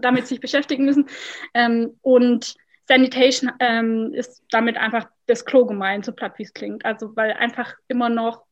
damit 0.00 0.26
sich 0.26 0.40
beschäftigen 0.40 0.84
müssen. 0.84 1.06
Ähm, 1.54 1.98
und 2.02 2.56
Sanitation 2.86 3.52
ähm, 3.60 4.12
ist 4.14 4.42
damit 4.50 4.76
einfach 4.76 5.08
das 5.26 5.44
Klo 5.44 5.66
gemeint, 5.66 6.04
so 6.04 6.12
platt 6.12 6.38
wie 6.38 6.44
es 6.44 6.54
klingt. 6.54 6.84
Also 6.84 7.14
weil 7.16 7.32
einfach 7.32 7.74
immer 7.86 8.08
noch, 8.08 8.44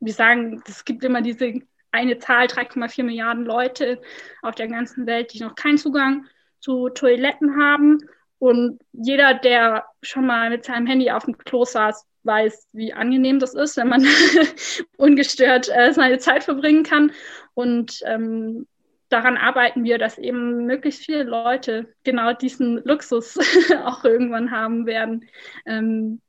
wir 0.00 0.12
sagen, 0.12 0.62
es 0.66 0.84
gibt 0.84 1.04
immer 1.04 1.22
diese 1.22 1.54
eine 1.92 2.18
Zahl, 2.18 2.46
3,4 2.46 3.02
Milliarden 3.04 3.44
Leute 3.44 4.00
auf 4.42 4.54
der 4.54 4.68
ganzen 4.68 5.06
Welt, 5.06 5.32
die 5.32 5.40
noch 5.40 5.54
keinen 5.54 5.78
Zugang 5.78 6.26
zu 6.60 6.88
Toiletten 6.88 7.60
haben. 7.60 7.98
Und 8.38 8.80
jeder, 8.92 9.34
der 9.34 9.84
schon 10.02 10.26
mal 10.26 10.50
mit 10.50 10.64
seinem 10.64 10.86
Handy 10.86 11.10
auf 11.10 11.24
dem 11.24 11.36
Klo 11.36 11.64
saß, 11.64 12.06
weiß, 12.22 12.68
wie 12.72 12.92
angenehm 12.92 13.38
das 13.38 13.54
ist, 13.54 13.76
wenn 13.76 13.88
man 13.88 14.06
ungestört 14.96 15.68
äh, 15.68 15.92
seine 15.92 16.18
Zeit 16.18 16.44
verbringen 16.44 16.82
kann. 16.82 17.12
Und 17.54 18.00
ähm, 18.04 18.66
daran 19.10 19.36
arbeiten 19.36 19.84
wir, 19.84 19.98
dass 19.98 20.16
eben 20.16 20.64
möglichst 20.66 21.04
viele 21.04 21.24
Leute 21.24 21.92
genau 22.04 22.32
diesen 22.32 22.82
Luxus 22.84 23.38
auch 23.84 24.04
irgendwann 24.04 24.50
haben 24.50 24.86
werden. 24.86 25.26
Ähm, 25.66 26.20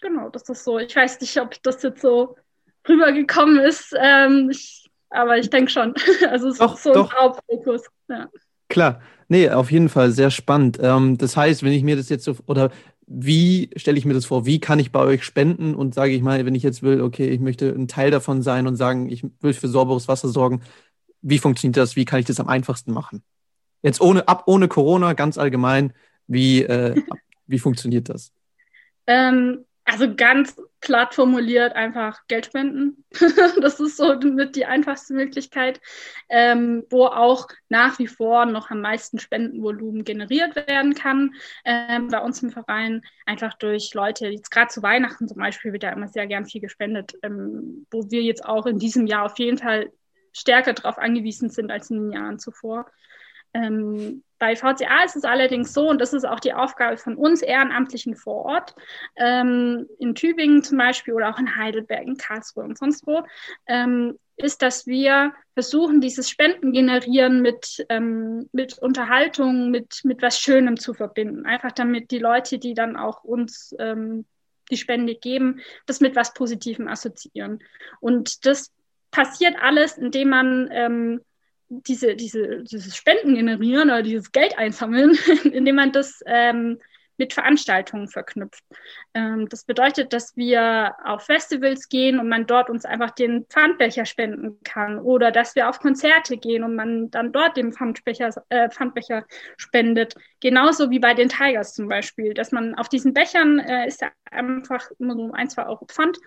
genau, 0.00 0.30
das 0.30 0.48
ist 0.48 0.64
so. 0.64 0.78
Ich 0.78 0.94
weiß 0.96 1.20
nicht, 1.20 1.38
ob 1.40 1.62
das 1.62 1.82
jetzt 1.82 2.00
so 2.00 2.36
rübergekommen 2.88 3.58
ist, 3.58 3.94
ähm, 4.00 4.48
ich, 4.50 4.88
aber 5.10 5.36
ich 5.38 5.50
denke 5.50 5.70
schon. 5.70 5.94
also 6.30 6.48
es 6.48 6.58
doch, 6.58 6.74
ist 6.74 6.84
so 6.84 6.94
doch. 6.94 7.12
ein 7.12 7.20
Hauptfokus. 7.20 7.82
Ja. 8.08 8.28
Klar, 8.68 9.02
nee, 9.28 9.50
auf 9.50 9.70
jeden 9.70 9.88
Fall 9.88 10.12
sehr 10.12 10.30
spannend. 10.30 10.78
Ähm, 10.80 11.18
das 11.18 11.36
heißt, 11.36 11.62
wenn 11.62 11.72
ich 11.72 11.82
mir 11.82 11.96
das 11.96 12.08
jetzt 12.08 12.24
so, 12.24 12.36
oder 12.46 12.70
wie 13.10 13.70
stelle 13.76 13.98
ich 13.98 14.04
mir 14.04 14.12
das 14.12 14.26
vor? 14.26 14.44
Wie 14.44 14.60
kann 14.60 14.78
ich 14.78 14.92
bei 14.92 15.00
euch 15.00 15.24
spenden 15.24 15.74
und 15.74 15.94
sage 15.94 16.12
ich 16.12 16.22
mal, 16.22 16.44
wenn 16.44 16.54
ich 16.54 16.62
jetzt 16.62 16.82
will, 16.82 17.00
okay, 17.00 17.28
ich 17.28 17.40
möchte 17.40 17.70
ein 17.70 17.88
Teil 17.88 18.10
davon 18.10 18.42
sein 18.42 18.66
und 18.66 18.76
sagen, 18.76 19.08
ich 19.08 19.24
will 19.40 19.54
für 19.54 19.68
sauberes 19.68 20.08
Wasser 20.08 20.28
sorgen, 20.28 20.60
wie 21.22 21.38
funktioniert 21.38 21.76
das? 21.76 21.96
Wie 21.96 22.04
kann 22.04 22.20
ich 22.20 22.26
das 22.26 22.40
am 22.40 22.48
einfachsten 22.48 22.92
machen? 22.92 23.22
Jetzt 23.82 24.00
ohne 24.00 24.26
ab 24.28 24.44
ohne 24.46 24.68
Corona, 24.68 25.12
ganz 25.12 25.38
allgemein, 25.38 25.92
wie, 26.26 26.62
äh, 26.62 27.00
wie 27.46 27.58
funktioniert 27.58 28.08
das? 28.08 28.32
Ähm, 29.06 29.64
also 29.84 30.14
ganz 30.14 30.60
platt 30.80 31.14
formuliert 31.14 31.74
einfach 31.74 32.20
Geld 32.28 32.46
spenden. 32.46 33.04
das 33.62 33.80
ist 33.80 33.96
so 33.96 34.14
mit 34.16 34.54
die 34.54 34.66
einfachste 34.66 35.14
Möglichkeit, 35.14 35.80
ähm, 36.28 36.84
wo 36.90 37.06
auch 37.06 37.48
nach 37.70 37.98
wie 37.98 38.06
vor 38.06 38.44
noch 38.44 38.70
am 38.70 38.82
meisten 38.82 39.18
Spendenvolumen 39.18 40.04
generiert 40.04 40.56
werden 40.56 40.94
kann. 40.94 41.34
Ähm, 41.64 42.08
bei 42.08 42.20
uns 42.20 42.42
im 42.42 42.50
Verein 42.50 43.02
einfach 43.24 43.54
durch 43.54 43.94
Leute, 43.94 44.28
jetzt 44.28 44.50
gerade 44.50 44.68
zu 44.68 44.82
Weihnachten 44.82 45.26
zum 45.26 45.38
Beispiel 45.38 45.72
wird 45.72 45.84
ja 45.84 45.90
immer 45.90 46.08
sehr 46.08 46.26
gern 46.26 46.44
viel 46.44 46.60
gespendet, 46.60 47.14
ähm, 47.22 47.86
wo 47.90 48.10
wir 48.10 48.22
jetzt 48.22 48.44
auch 48.44 48.66
in 48.66 48.78
diesem 48.78 49.06
Jahr 49.06 49.24
auf 49.24 49.38
jeden 49.38 49.56
Fall 49.56 49.90
stärker 50.32 50.72
darauf 50.72 50.98
angewiesen 50.98 51.50
sind 51.50 51.70
als 51.70 51.90
in 51.90 51.98
den 52.00 52.12
Jahren 52.12 52.38
zuvor. 52.38 52.86
Ähm, 53.54 54.22
bei 54.38 54.54
VCA 54.54 55.04
ist 55.04 55.16
es 55.16 55.24
allerdings 55.24 55.72
so, 55.72 55.88
und 55.88 56.00
das 56.00 56.12
ist 56.12 56.24
auch 56.24 56.40
die 56.40 56.52
Aufgabe 56.52 56.96
von 56.96 57.16
uns 57.16 57.42
Ehrenamtlichen 57.42 58.14
vor 58.14 58.44
Ort, 58.44 58.74
ähm, 59.16 59.88
in 59.98 60.14
Tübingen 60.14 60.62
zum 60.62 60.78
Beispiel 60.78 61.14
oder 61.14 61.30
auch 61.30 61.38
in 61.38 61.56
Heidelberg, 61.56 62.06
in 62.06 62.16
Karlsruhe 62.16 62.64
und 62.64 62.78
sonst 62.78 63.06
wo, 63.06 63.24
ähm, 63.66 64.18
ist, 64.36 64.62
dass 64.62 64.86
wir 64.86 65.32
versuchen, 65.54 66.00
dieses 66.00 66.30
Spenden 66.30 66.72
generieren 66.72 67.42
mit, 67.42 67.84
ähm, 67.88 68.48
mit 68.52 68.78
Unterhaltung, 68.78 69.70
mit, 69.70 70.02
mit 70.04 70.22
was 70.22 70.38
Schönem 70.38 70.78
zu 70.78 70.94
verbinden. 70.94 71.44
Einfach 71.44 71.72
damit 71.72 72.12
die 72.12 72.20
Leute, 72.20 72.58
die 72.58 72.74
dann 72.74 72.96
auch 72.96 73.24
uns 73.24 73.74
ähm, 73.80 74.24
die 74.70 74.76
Spende 74.76 75.16
geben, 75.16 75.60
das 75.86 76.00
mit 76.00 76.14
was 76.14 76.34
Positivem 76.34 76.86
assoziieren. 76.86 77.58
Und 78.00 78.46
das 78.46 78.70
passiert 79.10 79.56
alles, 79.60 79.98
indem 79.98 80.28
man 80.28 80.68
ähm, 80.72 81.20
diese, 81.68 82.16
diese, 82.16 82.62
dieses 82.62 82.96
Spenden 82.96 83.34
generieren 83.34 83.90
oder 83.90 84.02
dieses 84.02 84.32
Geld 84.32 84.56
einsammeln, 84.58 85.18
indem 85.44 85.76
man 85.76 85.92
das 85.92 86.20
ähm, 86.26 86.78
mit 87.18 87.34
Veranstaltungen 87.34 88.08
verknüpft. 88.08 88.62
Ähm, 89.12 89.48
das 89.48 89.64
bedeutet, 89.64 90.12
dass 90.12 90.36
wir 90.36 90.94
auf 91.04 91.24
Festivals 91.24 91.88
gehen 91.88 92.18
und 92.18 92.28
man 92.28 92.46
dort 92.46 92.70
uns 92.70 92.84
einfach 92.84 93.10
den 93.10 93.44
Pfandbecher 93.46 94.06
spenden 94.06 94.60
kann 94.62 95.00
oder 95.00 95.30
dass 95.32 95.56
wir 95.56 95.68
auf 95.68 95.80
Konzerte 95.80 96.36
gehen 96.36 96.62
und 96.62 96.76
man 96.76 97.10
dann 97.10 97.32
dort 97.32 97.56
den 97.56 97.72
Pfandbecher, 97.72 98.30
äh, 98.48 98.70
Pfandbecher 98.70 99.24
spendet. 99.56 100.14
Genauso 100.40 100.90
wie 100.90 101.00
bei 101.00 101.12
den 101.12 101.28
Tigers 101.28 101.74
zum 101.74 101.88
Beispiel, 101.88 102.34
dass 102.34 102.52
man 102.52 102.76
auf 102.76 102.88
diesen 102.88 103.12
Bechern 103.12 103.58
äh, 103.58 103.88
ist 103.88 104.00
ja 104.00 104.10
einfach 104.30 104.88
immer 104.98 105.16
so 105.16 105.32
ein, 105.32 105.50
zwei 105.50 105.66
Euro 105.66 105.86
Pfand 105.86 106.18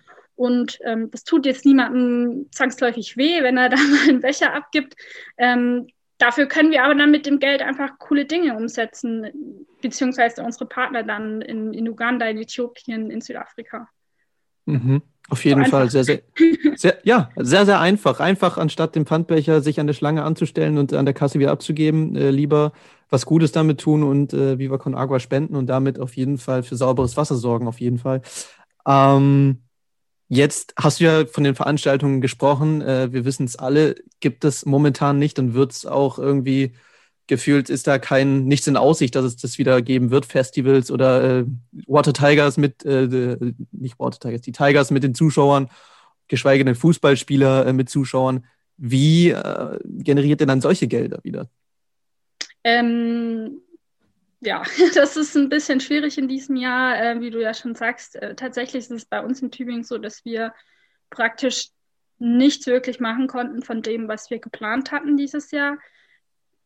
und 0.42 0.80
ähm, 0.84 1.12
das 1.12 1.24
tut 1.24 1.46
jetzt 1.46 1.66
niemandem 1.66 2.48
zwangsläufig 2.50 3.16
weh, 3.16 3.44
wenn 3.44 3.58
er 3.58 3.70
da 3.70 3.78
mal 3.78 4.10
einen 4.10 4.22
Becher 4.22 4.56
abgibt. 4.56 4.96
Ähm, 5.38 5.86
dafür 6.18 6.48
können 6.48 6.72
wir 6.72 6.84
aber 6.84 6.96
dann 6.96 7.12
mit 7.12 7.28
dem 7.28 7.38
Geld 7.38 7.62
einfach 7.62 8.00
coole 8.00 8.26
Dinge 8.26 8.56
umsetzen, 8.56 9.28
beziehungsweise 9.84 10.42
unsere 10.42 10.66
Partner 10.66 11.04
dann 11.04 11.44
in, 11.44 11.76
in 11.76 11.88
Uganda, 11.88 12.26
in 12.26 12.40
Äthiopien, 12.40 13.12
in 13.12 13.22
Südafrika. 13.22 13.88
Mhm. 14.66 15.04
Auf 15.30 15.46
jeden 15.46 15.64
so 15.64 15.70
Fall 15.70 15.92
sehr, 15.92 16.06
sehr, 16.06 16.22
sehr, 16.76 16.98
ja, 17.04 17.30
sehr, 17.36 17.68
sehr 17.68 17.80
einfach. 17.80 18.20
Einfach 18.20 18.58
anstatt 18.58 18.96
den 18.96 19.06
Pfandbecher 19.06 19.62
sich 19.62 19.80
an 19.80 19.86
der 19.86 19.94
Schlange 19.94 20.24
anzustellen 20.24 20.80
und 20.80 20.92
an 20.94 21.06
der 21.06 21.14
Kasse 21.14 21.38
wieder 21.38 21.52
abzugeben, 21.52 22.16
äh, 22.16 22.32
lieber 22.32 22.72
was 23.12 23.28
Gutes 23.28 23.52
damit 23.52 23.80
tun 23.80 24.02
und 24.02 24.34
äh, 24.34 24.58
Viva 24.58 24.80
Con 24.80 24.96
Agua 24.96 25.20
spenden 25.20 25.56
und 25.56 25.68
damit 25.68 26.00
auf 26.00 26.18
jeden 26.18 26.40
Fall 26.40 26.64
für 26.64 26.76
sauberes 26.76 27.16
Wasser 27.16 27.36
sorgen, 27.36 27.68
auf 27.68 27.80
jeden 27.80 28.00
Fall. 28.00 28.24
Ähm, 28.88 29.60
Jetzt 30.34 30.74
hast 30.80 31.02
du 31.02 31.04
ja 31.04 31.26
von 31.26 31.44
den 31.44 31.56
Veranstaltungen 31.56 32.22
gesprochen. 32.22 32.82
Äh, 32.82 33.12
wir 33.12 33.26
wissen 33.26 33.44
es 33.44 33.58
alle, 33.58 33.96
gibt 34.22 34.46
es 34.46 34.66
momentan 34.66 35.20
nicht 35.20 35.38
und 35.40 35.56
wird 35.56 35.74
es 35.74 35.86
auch 35.86 36.18
irgendwie 36.18 36.72
gefühlt 37.28 37.70
ist 37.70 37.86
da 37.86 38.00
kein 38.00 38.46
nichts 38.46 38.66
in 38.68 38.78
Aussicht, 38.78 39.14
dass 39.16 39.26
es 39.26 39.36
das 39.36 39.58
wieder 39.58 39.82
geben 39.82 40.10
wird, 40.10 40.26
Festivals 40.26 40.90
oder 40.90 41.40
äh, 41.40 41.46
Water 41.86 42.14
Tigers 42.14 42.56
mit, 42.56 42.86
äh, 42.86 43.38
nicht 43.74 44.00
Water 44.00 44.20
Tigers, 44.20 44.40
die 44.40 44.54
Tigers 44.54 44.90
mit 44.90 45.04
den 45.04 45.16
Zuschauern, 45.16 45.70
geschweige 46.30 46.64
denn 46.64 46.76
Fußballspieler 46.76 47.68
äh, 47.68 47.74
mit 47.74 47.90
Zuschauern. 47.90 48.46
Wie 48.78 49.32
äh, 49.32 49.80
generiert 49.84 50.40
ihr 50.40 50.48
dann 50.48 50.62
solche 50.62 50.88
Gelder 50.88 51.20
wieder? 51.24 51.50
Ähm, 52.64 53.60
ja, 54.42 54.64
das 54.96 55.16
ist 55.18 55.36
ein 55.38 55.50
bisschen 55.50 55.80
schwierig 55.80 56.18
in 56.18 56.28
diesem 56.28 56.56
Jahr, 56.56 57.02
äh, 57.02 57.22
wie 57.22 57.30
du 57.30 57.42
ja 57.42 57.54
schon 57.54 57.76
sagst. 57.76 58.16
Äh, 58.16 58.36
tatsächlich 58.36 58.84
ist 58.84 58.92
es 58.92 59.06
bei 59.06 59.24
uns 59.24 59.42
in 59.42 59.52
Tübingen 59.52 59.84
so, 59.84 59.98
dass 59.98 60.26
wir 60.26 60.54
praktisch 61.10 61.70
nichts 62.18 62.68
wirklich 62.68 63.00
machen 63.00 63.28
konnten 63.28 63.64
von 63.64 63.82
dem, 63.82 64.08
was 64.08 64.30
wir 64.30 64.40
geplant 64.40 64.92
hatten 64.92 65.18
dieses 65.18 65.52
Jahr. 65.52 65.78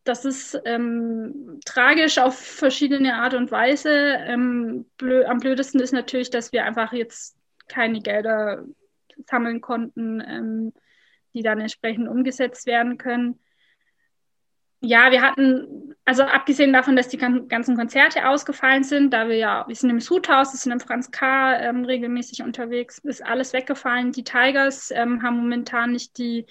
Das 0.04 0.24
ist 0.24 0.60
ähm, 0.66 1.60
tragisch 1.66 2.18
auf 2.20 2.38
verschiedene 2.38 3.16
Art 3.16 3.34
und 3.34 3.52
Weise. 3.52 3.90
Ähm, 3.90 4.86
blö 4.98 5.26
am 5.26 5.40
blödesten 5.40 5.80
ist 5.80 5.94
natürlich, 5.94 6.30
dass 6.30 6.52
wir 6.52 6.66
einfach 6.66 6.94
jetzt 6.94 7.38
keine 7.68 8.02
Gelder 8.02 8.66
sammeln 9.26 9.62
konnten, 9.62 10.22
ähm, 10.22 10.74
die 11.34 11.42
dann 11.42 11.60
entsprechend 11.60 12.08
umgesetzt 12.08 12.68
werden 12.68 12.98
können 12.98 13.40
ja, 14.86 15.12
wir 15.12 15.22
hatten, 15.22 15.96
also 16.06 16.24
abgesehen 16.24 16.72
davon, 16.72 16.96
dass 16.96 17.08
die 17.08 17.18
ganzen 17.18 17.76
Konzerte 17.76 18.28
ausgefallen 18.28 18.84
sind, 18.84 19.14
da 19.14 19.28
wir 19.28 19.38
ja, 19.38 19.66
wir 19.68 19.76
sind 19.76 19.90
im 19.90 20.00
Sudhaus, 20.00 20.54
wir 20.54 20.60
sind 20.60 20.72
im 20.72 20.80
Franz 20.80 21.12
K. 21.12 21.58
Ähm, 21.58 21.86
regelmäßig 21.86 22.44
unterwegs, 22.44 23.00
ist 23.00 23.26
alles 23.26 23.54
weggefallen. 23.54 24.12
Die 24.12 24.24
Tigers 24.24 24.92
ähm, 24.92 25.24
haben 25.24 25.38
momentan 25.38 25.92
nicht 25.92 26.18
die 26.18 26.46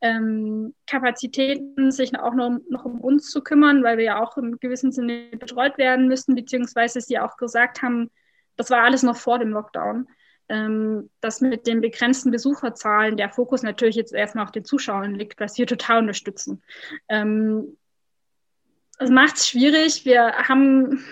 ähm, 0.00 0.74
Kapazitäten, 0.86 1.90
sich 1.90 2.18
auch 2.18 2.34
noch, 2.34 2.58
noch 2.68 2.84
um 2.84 3.00
uns 3.00 3.30
zu 3.30 3.42
kümmern, 3.42 3.82
weil 3.82 3.98
wir 3.98 4.04
ja 4.04 4.22
auch 4.22 4.36
im 4.36 4.58
gewissen 4.58 4.92
Sinne 4.92 5.28
betreut 5.38 5.78
werden 5.78 6.08
müssen, 6.08 6.34
beziehungsweise 6.34 7.00
sie 7.00 7.18
auch 7.18 7.36
gesagt 7.36 7.82
haben, 7.82 8.10
das 8.56 8.70
war 8.70 8.82
alles 8.82 9.02
noch 9.02 9.16
vor 9.16 9.38
dem 9.38 9.50
Lockdown 9.50 10.06
ähm, 10.48 11.10
dass 11.20 11.40
mit 11.40 11.66
den 11.66 11.80
begrenzten 11.80 12.30
Besucherzahlen 12.30 13.16
der 13.16 13.30
Fokus 13.30 13.62
natürlich 13.62 13.96
jetzt 13.96 14.12
erstmal 14.12 14.44
auf 14.44 14.52
den 14.52 14.64
Zuschauern 14.64 15.14
liegt, 15.14 15.40
was 15.40 15.58
wir 15.58 15.66
total 15.66 15.98
unterstützen. 15.98 16.62
Ähm, 17.08 17.76
das 18.98 19.10
macht 19.10 19.36
es 19.36 19.48
schwierig. 19.48 20.04
Wir 20.04 20.32
haben 20.48 21.04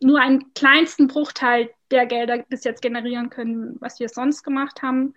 nur 0.00 0.20
einen 0.20 0.52
kleinsten 0.54 1.08
Bruchteil 1.08 1.70
der 1.90 2.06
Gelder 2.06 2.44
bis 2.48 2.64
jetzt 2.64 2.82
generieren 2.82 3.30
können, 3.30 3.76
was 3.80 3.98
wir 3.98 4.08
sonst 4.08 4.42
gemacht 4.42 4.82
haben. 4.82 5.14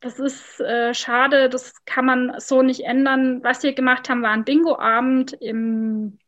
Das 0.00 0.20
ist 0.20 0.60
äh, 0.60 0.94
schade, 0.94 1.48
das 1.48 1.84
kann 1.84 2.04
man 2.06 2.34
so 2.38 2.62
nicht 2.62 2.84
ändern. 2.84 3.42
Was 3.42 3.64
wir 3.64 3.72
gemacht 3.72 4.08
haben, 4.08 4.22
war 4.22 4.30
ein 4.30 4.44
Bingo-Abend 4.44 5.32
im, 5.32 6.18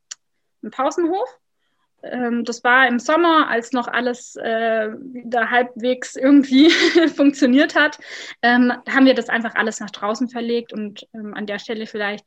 im 0.62 0.70
Pausenhof. 0.70 1.39
Ähm, 2.02 2.44
das 2.44 2.64
war 2.64 2.88
im 2.88 2.98
Sommer, 2.98 3.48
als 3.48 3.72
noch 3.72 3.88
alles 3.88 4.36
äh, 4.36 4.90
wieder 4.92 5.50
halbwegs 5.50 6.16
irgendwie 6.16 6.70
funktioniert 7.14 7.74
hat, 7.74 7.98
ähm, 8.42 8.72
haben 8.88 9.06
wir 9.06 9.14
das 9.14 9.28
einfach 9.28 9.54
alles 9.54 9.80
nach 9.80 9.90
draußen 9.90 10.28
verlegt 10.28 10.72
und 10.72 11.06
ähm, 11.14 11.34
an 11.34 11.46
der 11.46 11.58
Stelle 11.58 11.86
vielleicht 11.86 12.26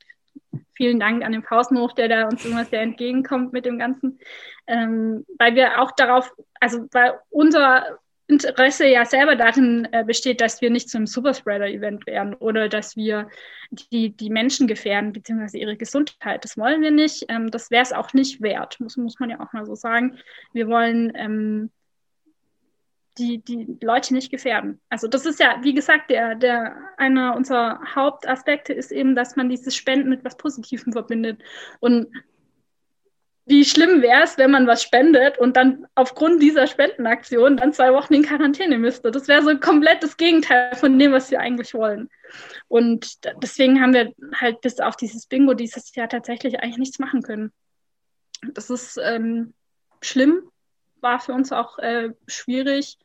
vielen 0.75 0.99
Dank 0.99 1.23
an 1.23 1.31
den 1.31 1.43
Pausenhof, 1.43 1.93
der 1.93 2.07
da 2.07 2.27
uns 2.27 2.45
immer 2.45 2.65
sehr 2.65 2.81
entgegenkommt 2.81 3.53
mit 3.53 3.65
dem 3.65 3.77
Ganzen, 3.77 4.19
ähm, 4.67 5.25
weil 5.38 5.55
wir 5.55 5.81
auch 5.81 5.91
darauf, 5.91 6.31
also 6.59 6.88
weil 6.91 7.19
unser 7.29 7.99
Interesse 8.34 8.88
ja 8.88 9.06
selber 9.06 9.36
darin 9.36 9.88
äh, 9.91 10.04
besteht, 10.04 10.41
dass 10.41 10.62
wir 10.62 10.69
nicht 10.69 10.89
zum 10.89 11.06
Superspreader-Event 11.08 12.06
werden 12.08 12.34
oder 12.36 12.69
dass 12.69 12.96
wir 12.96 13.30
die, 13.91 14.15
die 14.15 14.30
Menschen 14.30 14.67
gefährden, 14.67 15.13
beziehungsweise 15.13 15.58
ihre 15.58 15.78
Gesundheit. 15.78 16.43
Das 16.43 16.58
wollen 16.58 16.82
wir 16.82 16.91
nicht. 16.91 17.26
Ähm, 17.30 17.52
das 17.52 17.72
wäre 17.72 17.84
es 17.84 17.93
auch 17.93 18.13
nicht 18.13 18.41
wert, 18.41 18.80
muss, 18.80 18.98
muss 18.98 19.19
man 19.19 19.30
ja 19.30 19.39
auch 19.39 19.54
mal 19.54 19.65
so 19.65 19.76
sagen. 19.76 20.17
Wir 20.54 20.67
wollen 20.67 21.13
ähm, 21.15 21.72
die, 23.17 23.39
die 23.43 23.78
Leute 23.82 24.13
nicht 24.13 24.32
gefährden. 24.32 24.80
Also 24.89 25.08
das 25.08 25.26
ist 25.26 25.39
ja, 25.39 25.60
wie 25.62 25.74
gesagt, 25.74 26.10
der, 26.10 26.36
der, 26.36 26.76
einer 26.98 27.36
unserer 27.36 27.80
Hauptaspekte 27.96 28.74
ist 28.74 28.91
eben, 28.91 29.15
dass 29.15 29.36
man 29.36 29.50
dieses 29.50 29.76
Spenden 29.76 30.10
mit 30.10 30.26
was 30.26 30.38
Positivem 30.38 30.93
verbindet. 30.93 31.41
Und 31.80 32.08
wie 33.45 33.65
schlimm 33.65 34.01
wäre 34.01 34.23
es, 34.23 34.38
wenn 34.38 34.51
man 34.51 34.67
was 34.67 34.84
spendet 34.84 35.38
und 35.38 35.58
dann 35.58 35.86
aufgrund 35.95 36.41
dieser 36.41 36.65
Spendenaktion 36.65 37.58
dann 37.58 37.73
zwei 37.73 37.91
Wochen 37.93 38.13
in 38.13 38.23
Quarantäne 38.23 38.77
müsste. 38.77 39.12
Das 39.12 39.27
wäre 39.27 39.43
so 39.43 39.58
komplett 39.60 40.01
das 40.01 40.15
Gegenteil 40.15 40.75
von 40.75 40.97
dem, 40.97 41.12
was 41.12 41.29
wir 41.29 41.41
eigentlich 41.41 41.73
wollen. 41.73 42.10
Und 42.69 43.19
deswegen 43.41 43.82
haben 43.82 43.93
wir 43.93 44.13
halt 44.36 44.62
bis 44.62 44.79
auf 44.79 44.95
dieses 44.95 45.27
Bingo 45.27 45.53
dieses 45.53 45.93
Jahr 45.93 46.08
tatsächlich 46.08 46.60
eigentlich 46.60 46.77
nichts 46.77 46.99
machen 46.99 47.21
können. 47.21 47.51
Das 48.53 48.69
ist 48.69 48.97
ähm, 49.03 49.53
schlimm, 50.01 50.49
war 51.01 51.19
für 51.19 51.34
uns 51.34 51.51
auch 51.51 51.79
äh, 51.79 52.12
schwierig. 52.27 52.97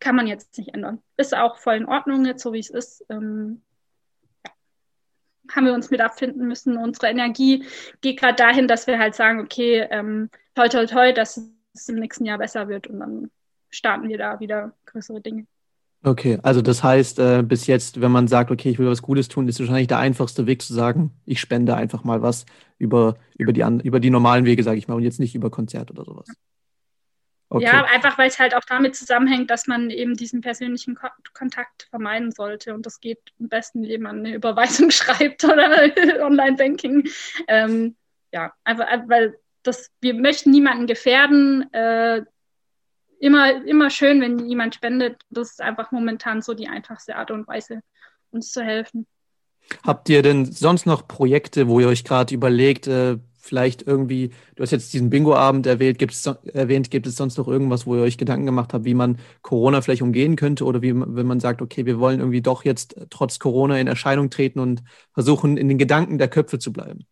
Kann 0.00 0.16
man 0.16 0.26
jetzt 0.26 0.58
nicht 0.58 0.74
ändern. 0.74 1.02
Ist 1.16 1.34
auch 1.34 1.56
voll 1.56 1.76
in 1.76 1.86
Ordnung 1.86 2.26
jetzt, 2.26 2.42
so 2.42 2.52
wie 2.52 2.58
es 2.58 2.68
ist. 2.68 3.06
Ähm, 3.08 3.62
haben 5.52 5.66
wir 5.66 5.74
uns 5.74 5.90
mit 5.90 6.00
abfinden 6.00 6.46
müssen. 6.46 6.76
Unsere 6.76 7.08
Energie 7.08 7.64
geht 8.00 8.20
gerade 8.20 8.36
dahin, 8.36 8.68
dass 8.68 8.86
wir 8.86 8.98
halt 8.98 9.14
sagen, 9.14 9.40
okay, 9.40 9.86
ähm, 9.90 10.30
toi, 10.54 10.68
toi, 10.68 10.86
toi, 10.86 11.12
dass 11.12 11.40
es 11.74 11.88
im 11.88 11.96
nächsten 11.96 12.24
Jahr 12.24 12.38
besser 12.38 12.68
wird 12.68 12.86
und 12.86 13.00
dann 13.00 13.30
starten 13.70 14.08
wir 14.08 14.18
da 14.18 14.40
wieder 14.40 14.72
größere 14.86 15.20
Dinge. 15.20 15.46
Okay, 16.06 16.38
also 16.42 16.60
das 16.60 16.84
heißt, 16.84 17.18
äh, 17.18 17.42
bis 17.42 17.66
jetzt, 17.66 18.00
wenn 18.00 18.12
man 18.12 18.28
sagt, 18.28 18.50
okay, 18.50 18.68
ich 18.68 18.78
will 18.78 18.86
was 18.86 19.00
Gutes 19.00 19.28
tun, 19.28 19.48
ist 19.48 19.58
wahrscheinlich 19.58 19.88
der 19.88 19.98
einfachste 19.98 20.46
Weg 20.46 20.60
zu 20.60 20.74
sagen, 20.74 21.12
ich 21.24 21.40
spende 21.40 21.74
einfach 21.74 22.04
mal 22.04 22.20
was 22.20 22.44
über, 22.78 23.16
über, 23.38 23.54
die, 23.54 23.62
über 23.84 24.00
die 24.00 24.10
normalen 24.10 24.44
Wege, 24.44 24.62
sage 24.62 24.76
ich 24.76 24.86
mal, 24.86 24.94
und 24.94 25.02
jetzt 25.02 25.18
nicht 25.18 25.34
über 25.34 25.50
Konzert 25.50 25.90
oder 25.90 26.04
sowas. 26.04 26.28
Okay. 27.54 27.66
Ja, 27.66 27.84
einfach 27.84 28.18
weil 28.18 28.26
es 28.26 28.40
halt 28.40 28.52
auch 28.52 28.64
damit 28.68 28.96
zusammenhängt, 28.96 29.48
dass 29.48 29.68
man 29.68 29.88
eben 29.88 30.16
diesen 30.16 30.40
persönlichen 30.40 30.96
Ko 30.96 31.06
Kontakt 31.34 31.86
vermeiden 31.88 32.32
sollte. 32.32 32.74
Und 32.74 32.84
das 32.84 32.98
geht 32.98 33.20
am 33.38 33.48
besten, 33.48 33.84
indem 33.84 34.02
man 34.02 34.18
eine 34.18 34.34
Überweisung 34.34 34.90
schreibt 34.90 35.44
oder 35.44 35.70
Online-Banking. 36.26 37.08
Ähm, 37.46 37.94
ja, 38.32 38.52
einfach, 38.64 38.88
weil 39.06 39.38
das, 39.62 39.92
wir 40.00 40.14
möchten 40.14 40.50
niemanden 40.50 40.88
gefährden. 40.88 41.72
Äh, 41.72 42.22
immer, 43.20 43.64
immer 43.64 43.88
schön, 43.90 44.20
wenn 44.20 44.48
jemand 44.48 44.74
spendet. 44.74 45.22
Das 45.30 45.52
ist 45.52 45.60
einfach 45.60 45.92
momentan 45.92 46.42
so 46.42 46.54
die 46.54 46.66
einfachste 46.66 47.14
Art 47.14 47.30
und 47.30 47.46
Weise, 47.46 47.82
uns 48.32 48.50
zu 48.50 48.64
helfen. 48.64 49.06
Habt 49.86 50.08
ihr 50.08 50.22
denn 50.22 50.44
sonst 50.44 50.86
noch 50.86 51.06
Projekte, 51.06 51.68
wo 51.68 51.78
ihr 51.78 51.86
euch 51.86 52.02
gerade 52.02 52.34
überlegt, 52.34 52.88
äh, 52.88 53.18
vielleicht 53.44 53.86
irgendwie, 53.86 54.30
du 54.56 54.62
hast 54.62 54.70
jetzt 54.70 54.92
diesen 54.92 55.10
Bingo-Abend 55.10 55.66
erwähnt, 55.66 55.98
gibt 55.98 56.12
es, 56.14 57.16
sonst 57.16 57.38
noch 57.38 57.46
irgendwas, 57.46 57.86
wo 57.86 57.94
ihr 57.96 58.02
euch 58.02 58.18
Gedanken 58.18 58.46
gemacht 58.46 58.72
habt, 58.72 58.84
wie 58.84 58.94
man 58.94 59.18
Corona 59.42 59.82
vielleicht 59.82 60.02
umgehen 60.02 60.36
könnte 60.36 60.64
oder 60.64 60.82
wie, 60.82 60.94
wenn 60.94 61.26
man 61.26 61.40
sagt, 61.40 61.60
okay, 61.62 61.86
wir 61.86 61.98
wollen 61.98 62.20
irgendwie 62.20 62.42
doch 62.42 62.64
jetzt 62.64 62.96
trotz 63.10 63.38
Corona 63.38 63.78
in 63.78 63.86
Erscheinung 63.86 64.30
treten 64.30 64.60
und 64.60 64.82
versuchen, 65.12 65.56
in 65.56 65.68
den 65.68 65.78
Gedanken 65.78 66.18
der 66.18 66.28
Köpfe 66.28 66.58
zu 66.58 66.72
bleiben? 66.72 67.06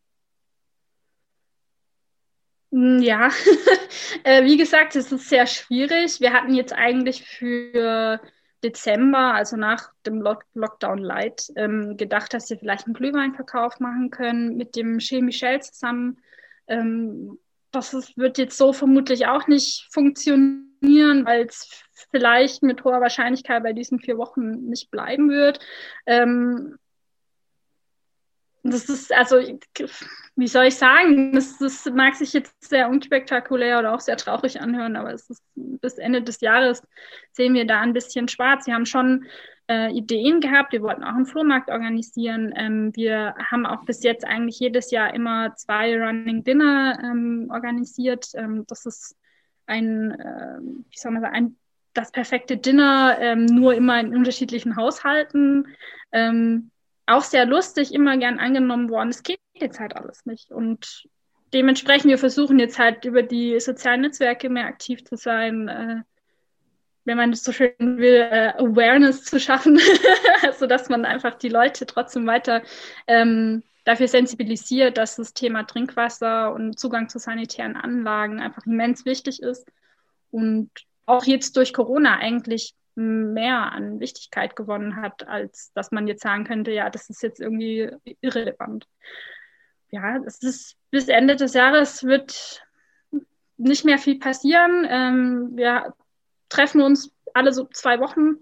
Hm, 2.72 3.02
ja, 3.02 3.28
äh, 4.24 4.44
wie 4.44 4.56
gesagt, 4.56 4.96
es 4.96 5.12
ist 5.12 5.28
sehr 5.28 5.46
schwierig. 5.46 6.20
Wir 6.20 6.32
hatten 6.32 6.54
jetzt 6.54 6.72
eigentlich 6.72 7.22
für 7.22 8.20
Dezember, 8.62 9.34
also 9.34 9.56
nach 9.56 9.92
dem 10.06 10.20
Lock 10.20 10.44
Lockdown 10.54 10.98
Light, 10.98 11.52
ähm, 11.56 11.96
gedacht, 11.96 12.32
dass 12.34 12.48
wir 12.50 12.58
vielleicht 12.58 12.86
einen 12.86 12.94
Glühweinverkauf 12.94 13.80
machen 13.80 14.10
können 14.10 14.56
mit 14.56 14.76
dem 14.76 15.00
Chez 15.00 15.20
Michel 15.20 15.60
zusammen. 15.62 16.18
Ähm, 16.68 17.38
das 17.70 17.94
ist, 17.94 18.16
wird 18.16 18.38
jetzt 18.38 18.56
so 18.56 18.72
vermutlich 18.72 19.26
auch 19.26 19.48
nicht 19.48 19.88
funktionieren, 19.90 21.24
weil 21.24 21.46
es 21.46 21.84
vielleicht 22.10 22.62
mit 22.62 22.84
hoher 22.84 23.00
Wahrscheinlichkeit 23.00 23.62
bei 23.62 23.72
diesen 23.72 23.98
vier 23.98 24.18
Wochen 24.18 24.68
nicht 24.68 24.90
bleiben 24.90 25.30
wird. 25.30 25.58
Ähm, 26.06 26.76
das 28.62 28.88
ist, 28.88 29.12
also, 29.12 29.36
wie 30.36 30.46
soll 30.46 30.66
ich 30.66 30.76
sagen, 30.76 31.32
das, 31.32 31.58
das 31.58 31.84
mag 31.86 32.14
sich 32.14 32.32
jetzt 32.32 32.54
sehr 32.62 32.88
unspektakulär 32.88 33.78
oder 33.78 33.94
auch 33.94 34.00
sehr 34.00 34.16
traurig 34.16 34.60
anhören, 34.60 34.96
aber 34.96 35.12
es 35.12 35.28
ist 35.28 35.42
bis 35.54 35.98
Ende 35.98 36.22
des 36.22 36.40
Jahres 36.40 36.82
sehen 37.32 37.54
wir 37.54 37.66
da 37.66 37.80
ein 37.80 37.92
bisschen 37.92 38.28
schwarz. 38.28 38.66
Wir 38.66 38.74
haben 38.74 38.86
schon 38.86 39.24
äh, 39.68 39.90
Ideen 39.92 40.40
gehabt, 40.40 40.72
wir 40.72 40.82
wollten 40.82 41.02
auch 41.02 41.14
einen 41.14 41.26
Flohmarkt 41.26 41.70
organisieren. 41.70 42.52
Ähm, 42.56 42.92
wir 42.94 43.34
haben 43.50 43.66
auch 43.66 43.84
bis 43.84 44.02
jetzt 44.02 44.24
eigentlich 44.24 44.58
jedes 44.60 44.90
Jahr 44.90 45.12
immer 45.14 45.54
zwei 45.56 45.96
Running 45.98 46.44
Dinner 46.44 46.98
ähm, 47.02 47.48
organisiert. 47.50 48.28
Ähm, 48.34 48.64
das 48.68 48.86
ist 48.86 49.16
ein, 49.66 50.12
äh, 50.12 50.58
wie 50.60 50.98
soll 50.98 51.12
man 51.12 51.22
sagen, 51.22 51.34
ein 51.34 51.56
das 51.94 52.10
perfekte 52.10 52.56
Dinner, 52.56 53.18
ähm, 53.20 53.44
nur 53.44 53.74
immer 53.74 54.00
in 54.00 54.14
unterschiedlichen 54.14 54.76
Haushalten. 54.76 55.68
Ähm, 56.10 56.70
auch 57.06 57.22
sehr 57.22 57.46
lustig, 57.46 57.92
immer 57.92 58.16
gern 58.16 58.38
angenommen 58.38 58.90
worden. 58.90 59.10
Es 59.10 59.22
geht 59.22 59.40
jetzt 59.54 59.80
halt 59.80 59.96
alles 59.96 60.24
nicht. 60.26 60.50
Und 60.50 61.08
dementsprechend, 61.52 62.10
wir 62.10 62.18
versuchen 62.18 62.58
jetzt 62.58 62.78
halt 62.78 63.04
über 63.04 63.22
die 63.22 63.58
sozialen 63.60 64.02
Netzwerke 64.02 64.48
mehr 64.48 64.66
aktiv 64.66 65.04
zu 65.04 65.16
sein, 65.16 65.68
äh, 65.68 66.02
wenn 67.04 67.16
man 67.16 67.32
es 67.32 67.42
so 67.42 67.52
schön 67.52 67.74
will, 67.78 68.28
äh, 68.30 68.52
Awareness 68.56 69.24
zu 69.24 69.40
schaffen, 69.40 69.80
sodass 70.58 70.88
man 70.88 71.04
einfach 71.04 71.34
die 71.34 71.48
Leute 71.48 71.86
trotzdem 71.86 72.26
weiter 72.26 72.62
ähm, 73.06 73.62
dafür 73.84 74.06
sensibilisiert, 74.06 74.98
dass 74.98 75.16
das 75.16 75.34
Thema 75.34 75.64
Trinkwasser 75.64 76.52
und 76.54 76.78
Zugang 76.78 77.08
zu 77.08 77.18
sanitären 77.18 77.76
Anlagen 77.76 78.40
einfach 78.40 78.64
immens 78.66 79.04
wichtig 79.04 79.42
ist 79.42 79.66
und 80.30 80.70
auch 81.06 81.24
jetzt 81.24 81.56
durch 81.56 81.72
Corona 81.72 82.18
eigentlich 82.18 82.74
mehr 82.94 83.72
an 83.72 84.00
Wichtigkeit 84.00 84.56
gewonnen 84.56 84.96
hat, 84.96 85.26
als 85.26 85.72
dass 85.74 85.92
man 85.92 86.06
jetzt 86.06 86.22
sagen 86.22 86.44
könnte, 86.44 86.72
ja, 86.72 86.90
das 86.90 87.10
ist 87.10 87.22
jetzt 87.22 87.40
irgendwie 87.40 87.90
irrelevant. 88.20 88.86
Ja, 89.90 90.18
es 90.24 90.42
ist 90.42 90.76
bis 90.90 91.08
Ende 91.08 91.36
des 91.36 91.54
Jahres 91.54 92.04
wird 92.04 92.62
nicht 93.56 93.84
mehr 93.84 93.98
viel 93.98 94.18
passieren. 94.18 94.86
Ähm, 94.88 95.50
wir 95.54 95.94
treffen 96.48 96.80
uns 96.80 97.12
alle 97.34 97.52
so 97.52 97.64
zwei 97.64 98.00
Wochen 98.00 98.36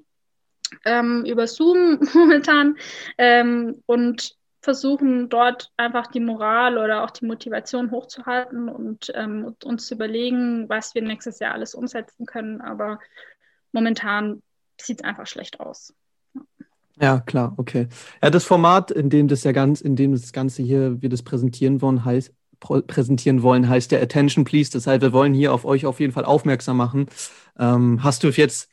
ähm, 0.85 1.25
über 1.27 1.47
Zoom 1.47 2.01
momentan 2.15 2.77
ähm, 3.19 3.83
und 3.87 4.37
versuchen 4.63 5.29
dort 5.29 5.73
einfach 5.77 6.07
die 6.09 6.21
Moral 6.21 6.77
oder 6.77 7.03
auch 7.03 7.11
die 7.11 7.25
Motivation 7.25 7.91
hochzuhalten 7.91 8.69
und 8.69 9.11
ähm, 9.15 9.57
uns 9.65 9.87
zu 9.87 9.95
überlegen, 9.95 10.69
was 10.69 10.95
wir 10.95 11.03
nächstes 11.03 11.39
Jahr 11.39 11.55
alles 11.55 11.75
umsetzen 11.75 12.27
können. 12.27 12.61
Aber 12.61 13.01
momentan 13.73 14.43
sieht 14.81 15.01
es 15.01 15.05
einfach 15.05 15.27
schlecht 15.27 15.61
aus. 15.61 15.95
Ja, 17.01 17.21
klar, 17.21 17.55
okay. 17.57 17.89
Ja, 18.23 18.31
das 18.31 18.45
Format, 18.45 18.91
in 18.91 19.09
dem 19.09 19.29
das 19.29 19.45
ja 19.45 19.53
ganz, 19.53 19.81
in 19.81 19.97
dem 19.97 20.13
das 20.13 20.33
Ganze 20.33 20.63
hier, 20.63 21.01
wir 21.01 21.09
das 21.09 21.23
präsentieren 21.23 21.81
wollen, 21.81 22.05
heißt, 22.05 22.33
präsentieren 22.61 23.43
wollen, 23.43 23.69
heißt 23.69 23.91
der 23.91 24.03
Attention 24.03 24.45
Please. 24.45 24.71
Das 24.71 24.87
heißt, 24.87 25.01
wir 25.01 25.13
wollen 25.13 25.33
hier 25.33 25.55
auf 25.55 25.65
euch 25.65 25.87
auf 25.87 25.99
jeden 25.99 26.13
Fall 26.13 26.27
aufmerksam 26.27 26.77
machen. 26.77 27.07
Ähm, 27.59 28.03
hast 28.03 28.23
du 28.23 28.29
jetzt 28.29 28.71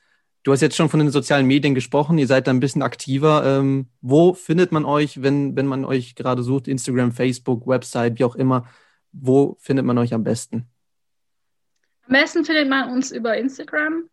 Du 0.47 0.53
hast 0.53 0.62
jetzt 0.62 0.77
schon 0.77 0.88
von 0.88 1.01
den 1.01 1.10
sozialen 1.10 1.45
Medien 1.45 1.75
gesprochen, 1.75 2.17
ihr 2.17 2.25
seid 2.25 2.47
da 2.47 2.51
ein 2.51 2.62
bisschen 2.62 2.81
aktiver. 2.81 3.43
Ähm, 3.45 3.89
wo 3.99 4.33
findet 4.33 4.71
man 4.71 4.86
euch, 4.86 5.21
wenn, 5.21 5.57
wenn 5.57 5.65
man 5.65 5.83
euch 5.83 6.15
gerade 6.15 6.41
sucht? 6.41 6.69
Instagram, 6.69 7.12
Facebook, 7.12 7.67
Website, 7.67 8.17
wie 8.17 8.23
auch 8.23 8.36
immer. 8.36 8.65
Wo 9.12 9.57
findet 9.60 9.86
man 9.86 9.97
euch 9.97 10.13
am 10.13 10.23
besten? 10.23 10.69
Am 12.05 12.13
besten 12.13 12.45
findet 12.45 12.69
man 12.69 12.93
uns 12.93 13.12
über 13.12 13.36
Instagram, 13.36 14.03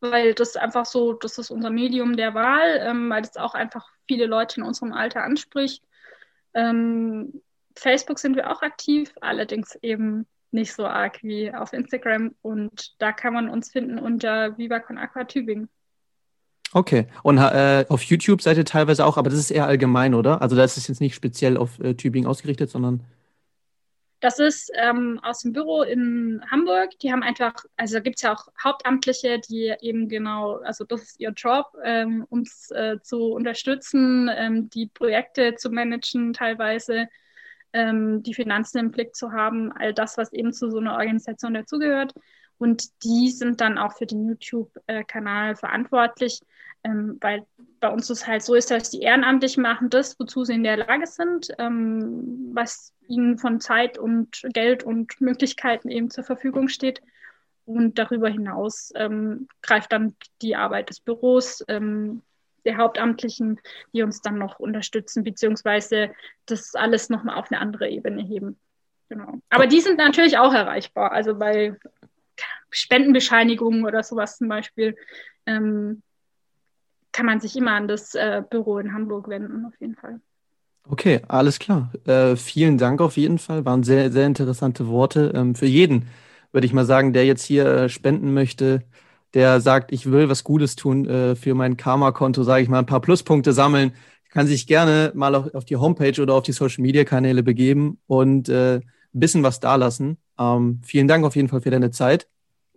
weil 0.00 0.34
das 0.34 0.56
einfach 0.56 0.86
so, 0.86 1.12
das 1.12 1.38
ist 1.38 1.50
unser 1.50 1.70
Medium 1.70 2.16
der 2.16 2.34
Wahl, 2.34 2.80
ähm, 2.80 3.10
weil 3.10 3.22
das 3.22 3.36
auch 3.36 3.54
einfach 3.54 3.88
viele 4.06 4.26
Leute 4.26 4.60
in 4.60 4.66
unserem 4.66 4.92
Alter 4.92 5.22
anspricht. 5.22 5.82
Ähm, 6.54 7.40
Facebook 7.76 8.18
sind 8.18 8.36
wir 8.36 8.50
auch 8.50 8.62
aktiv, 8.62 9.12
allerdings 9.20 9.76
eben 9.82 10.26
nicht 10.50 10.72
so 10.72 10.86
arg 10.86 11.22
wie 11.22 11.52
auf 11.52 11.72
Instagram. 11.72 12.34
Und 12.42 12.94
da 13.00 13.12
kann 13.12 13.34
man 13.34 13.48
uns 13.48 13.72
finden 13.72 13.98
unter 13.98 14.56
Viva 14.56 14.78
Con 14.78 14.98
Aqua 14.98 15.24
Tübingen. 15.24 15.68
Okay. 16.72 17.06
Und 17.22 17.38
äh, 17.38 17.84
auf 17.88 18.02
YouTube 18.02 18.42
seid 18.42 18.56
ihr 18.56 18.64
teilweise 18.64 19.04
auch, 19.04 19.16
aber 19.16 19.30
das 19.30 19.38
ist 19.38 19.50
eher 19.50 19.66
allgemein, 19.66 20.14
oder? 20.14 20.42
Also 20.42 20.56
da 20.56 20.64
ist 20.64 20.76
jetzt 20.88 21.00
nicht 21.00 21.14
speziell 21.14 21.56
auf 21.56 21.78
äh, 21.80 21.94
Tübingen 21.94 22.28
ausgerichtet, 22.28 22.70
sondern. 22.70 23.04
Das 24.24 24.38
ist 24.38 24.72
ähm, 24.74 25.20
aus 25.22 25.40
dem 25.40 25.52
Büro 25.52 25.82
in 25.82 26.42
Hamburg. 26.50 26.98
Die 27.00 27.12
haben 27.12 27.22
einfach, 27.22 27.52
also 27.76 28.00
gibt 28.00 28.16
es 28.16 28.22
ja 28.22 28.32
auch 28.32 28.48
Hauptamtliche, 28.58 29.38
die 29.38 29.74
eben 29.82 30.08
genau, 30.08 30.60
also 30.60 30.86
das 30.86 31.02
ist 31.02 31.20
ihr 31.20 31.32
Job, 31.32 31.66
ähm, 31.84 32.24
uns 32.30 32.70
äh, 32.70 32.96
zu 33.02 33.32
unterstützen, 33.34 34.30
ähm, 34.34 34.70
die 34.70 34.86
Projekte 34.86 35.56
zu 35.56 35.68
managen 35.68 36.32
teilweise 36.32 37.06
ähm, 37.74 38.22
die 38.22 38.32
Finanzen 38.32 38.78
im 38.78 38.92
Blick 38.92 39.14
zu 39.14 39.30
haben, 39.30 39.70
all 39.72 39.92
das, 39.92 40.16
was 40.16 40.32
eben 40.32 40.54
zu 40.54 40.70
so 40.70 40.78
einer 40.78 40.94
Organisation 40.94 41.52
dazugehört. 41.52 42.14
Und 42.56 43.04
die 43.04 43.28
sind 43.28 43.60
dann 43.60 43.76
auch 43.76 43.92
für 43.92 44.06
den 44.06 44.26
YouTube-Kanal 44.26 45.54
verantwortlich, 45.54 46.40
ähm, 46.84 47.18
weil 47.20 47.46
bei 47.80 47.88
uns 47.88 48.08
es 48.10 48.26
halt 48.26 48.42
so 48.42 48.54
ist, 48.54 48.70
dass 48.70 48.90
die 48.90 49.00
Ehrenamtlichen 49.00 49.62
machen 49.62 49.90
das, 49.90 50.18
wozu 50.20 50.44
sie 50.44 50.54
in 50.54 50.64
der 50.64 50.76
Lage 50.76 51.06
sind, 51.06 51.48
ähm, 51.58 52.50
was 52.52 52.92
ihnen 53.08 53.38
von 53.38 53.60
Zeit 53.60 53.98
und 53.98 54.42
Geld 54.52 54.84
und 54.84 55.20
Möglichkeiten 55.20 55.90
eben 55.90 56.10
zur 56.10 56.24
Verfügung 56.24 56.68
steht. 56.68 57.02
Und 57.66 57.98
darüber 57.98 58.28
hinaus 58.28 58.92
ähm, 58.94 59.48
greift 59.62 59.92
dann 59.92 60.14
die 60.42 60.54
Arbeit 60.54 60.90
des 60.90 61.00
Büros, 61.00 61.64
ähm, 61.68 62.22
der 62.66 62.76
Hauptamtlichen, 62.76 63.60
die 63.92 64.02
uns 64.02 64.20
dann 64.20 64.38
noch 64.38 64.58
unterstützen, 64.58 65.24
beziehungsweise 65.24 66.10
das 66.46 66.74
alles 66.74 67.08
nochmal 67.08 67.36
auf 67.36 67.50
eine 67.50 67.60
andere 67.60 67.88
Ebene 67.88 68.22
heben. 68.22 68.58
Genau. 69.08 69.40
Aber 69.50 69.66
die 69.66 69.80
sind 69.80 69.98
natürlich 69.98 70.38
auch 70.38 70.52
erreichbar. 70.52 71.12
Also 71.12 71.36
bei 71.36 71.76
Spendenbescheinigungen 72.70 73.84
oder 73.84 74.02
sowas 74.02 74.38
zum 74.38 74.48
Beispiel 74.48 74.96
ähm, 75.46 76.02
kann 77.14 77.26
man 77.26 77.40
sich 77.40 77.56
immer 77.56 77.72
an 77.72 77.88
das 77.88 78.14
äh, 78.14 78.42
Büro 78.50 78.78
in 78.78 78.92
Hamburg 78.92 79.28
wenden, 79.28 79.64
auf 79.64 79.80
jeden 79.80 79.94
Fall. 79.94 80.20
Okay, 80.86 81.22
alles 81.28 81.58
klar. 81.58 81.92
Äh, 82.06 82.36
vielen 82.36 82.76
Dank 82.76 83.00
auf 83.00 83.16
jeden 83.16 83.38
Fall. 83.38 83.64
Waren 83.64 83.84
sehr, 83.84 84.12
sehr 84.12 84.26
interessante 84.26 84.88
Worte. 84.88 85.32
Ähm, 85.34 85.54
für 85.54 85.66
jeden, 85.66 86.08
würde 86.52 86.66
ich 86.66 86.72
mal 86.72 86.84
sagen, 86.84 87.12
der 87.12 87.24
jetzt 87.24 87.44
hier 87.44 87.66
äh, 87.66 87.88
spenden 87.88 88.34
möchte, 88.34 88.82
der 89.32 89.60
sagt, 89.60 89.92
ich 89.92 90.10
will 90.10 90.28
was 90.28 90.44
Gutes 90.44 90.76
tun 90.76 91.06
äh, 91.06 91.36
für 91.36 91.54
mein 91.54 91.76
Karma-Konto, 91.76 92.42
sage 92.42 92.64
ich 92.64 92.68
mal, 92.68 92.80
ein 92.80 92.86
paar 92.86 93.00
Pluspunkte 93.00 93.52
sammeln, 93.52 93.94
kann 94.30 94.46
sich 94.48 94.66
gerne 94.66 95.12
mal 95.14 95.34
auf, 95.36 95.54
auf 95.54 95.64
die 95.64 95.76
Homepage 95.76 96.20
oder 96.20 96.34
auf 96.34 96.42
die 96.42 96.52
Social-Media-Kanäle 96.52 97.44
begeben 97.44 97.98
und 98.06 98.48
äh, 98.48 98.76
ein 98.76 98.82
bisschen 99.12 99.44
was 99.44 99.60
dalassen. 99.60 100.18
Ähm, 100.38 100.80
vielen 100.84 101.06
Dank 101.06 101.24
auf 101.24 101.36
jeden 101.36 101.48
Fall 101.48 101.60
für 101.60 101.70
deine 101.70 101.92
Zeit. 101.92 102.28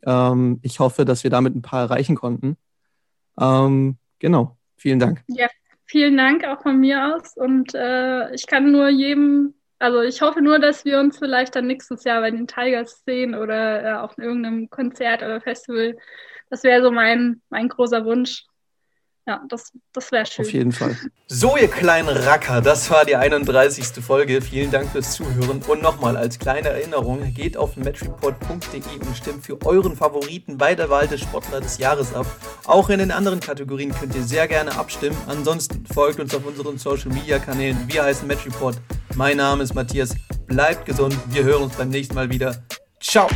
Ähm, 0.05 0.59
ich 0.61 0.79
hoffe, 0.79 1.05
dass 1.05 1.23
wir 1.23 1.31
damit 1.31 1.55
ein 1.55 1.63
paar 1.63 1.81
erreichen 1.81 2.15
konnten. 2.15 2.55
Ähm, 3.39 3.97
genau, 4.19 4.57
vielen 4.77 4.99
Dank. 4.99 5.23
Ja, 5.27 5.47
vielen 5.85 6.17
Dank 6.17 6.45
auch 6.45 6.61
von 6.61 6.79
mir 6.79 7.15
aus 7.15 7.35
und 7.37 7.73
äh, 7.73 8.33
ich 8.33 8.47
kann 8.47 8.71
nur 8.71 8.89
jedem 8.89 9.53
also 9.79 10.01
ich 10.01 10.21
hoffe 10.23 10.41
nur, 10.41 10.57
dass 10.57 10.85
wir 10.85 10.99
uns 10.99 11.19
vielleicht 11.19 11.55
dann 11.55 11.67
nächstes 11.67 12.03
Jahr 12.03 12.21
bei 12.21 12.31
den 12.31 12.47
Tigers 12.47 13.03
sehen 13.05 13.35
oder 13.35 13.83
äh, 13.83 13.93
auf 13.97 14.17
irgendeinem 14.17 14.71
Konzert 14.71 15.21
oder 15.21 15.39
Festival 15.39 15.95
das 16.49 16.63
wäre 16.63 16.81
so 16.81 16.91
mein, 16.91 17.41
mein 17.49 17.69
großer 17.69 18.05
Wunsch. 18.05 18.45
Ja, 19.27 19.43
das, 19.49 19.73
das 19.91 20.09
wäre 20.13 20.25
schön. 20.25 20.45
Auf 20.45 20.53
jeden 20.53 20.71
Fall. 20.71 20.97
So, 21.27 21.57
ihr 21.57 21.67
kleinen 21.67 22.07
Racker, 22.07 22.61
das 22.61 22.89
war 22.89 23.03
die 23.03 23.17
31. 23.17 24.01
Folge. 24.01 24.41
Vielen 24.41 24.71
Dank 24.71 24.89
fürs 24.89 25.11
Zuhören. 25.11 25.61
Und 25.67 25.81
nochmal 25.81 26.15
als 26.15 26.39
kleine 26.39 26.69
Erinnerung, 26.69 27.33
geht 27.33 27.57
auf 27.57 27.75
matchreport.de 27.75 28.81
und 29.05 29.17
stimmt 29.17 29.45
für 29.45 29.61
euren 29.65 29.97
Favoriten 29.97 30.57
bei 30.57 30.75
der 30.75 30.89
Wahl 30.89 31.09
des 31.09 31.19
Sportler 31.19 31.59
des 31.59 31.77
Jahres 31.77 32.13
ab. 32.13 32.25
Auch 32.65 32.89
in 32.89 32.99
den 32.99 33.11
anderen 33.11 33.41
Kategorien 33.41 33.93
könnt 33.93 34.15
ihr 34.15 34.23
sehr 34.23 34.47
gerne 34.47 34.73
abstimmen. 34.77 35.17
Ansonsten 35.27 35.85
folgt 35.93 36.21
uns 36.21 36.33
auf 36.33 36.45
unseren 36.45 36.77
Social 36.77 37.11
Media 37.11 37.37
Kanälen. 37.37 37.77
Wir 37.87 38.05
heißen 38.05 38.25
Matchreport. 38.25 38.77
Mein 39.15 39.35
Name 39.35 39.63
ist 39.63 39.75
Matthias. 39.75 40.15
Bleibt 40.45 40.85
gesund. 40.85 41.17
Wir 41.27 41.43
hören 41.43 41.63
uns 41.63 41.75
beim 41.75 41.89
nächsten 41.89 42.15
Mal 42.15 42.29
wieder. 42.29 42.63
Ciao. 43.01 43.27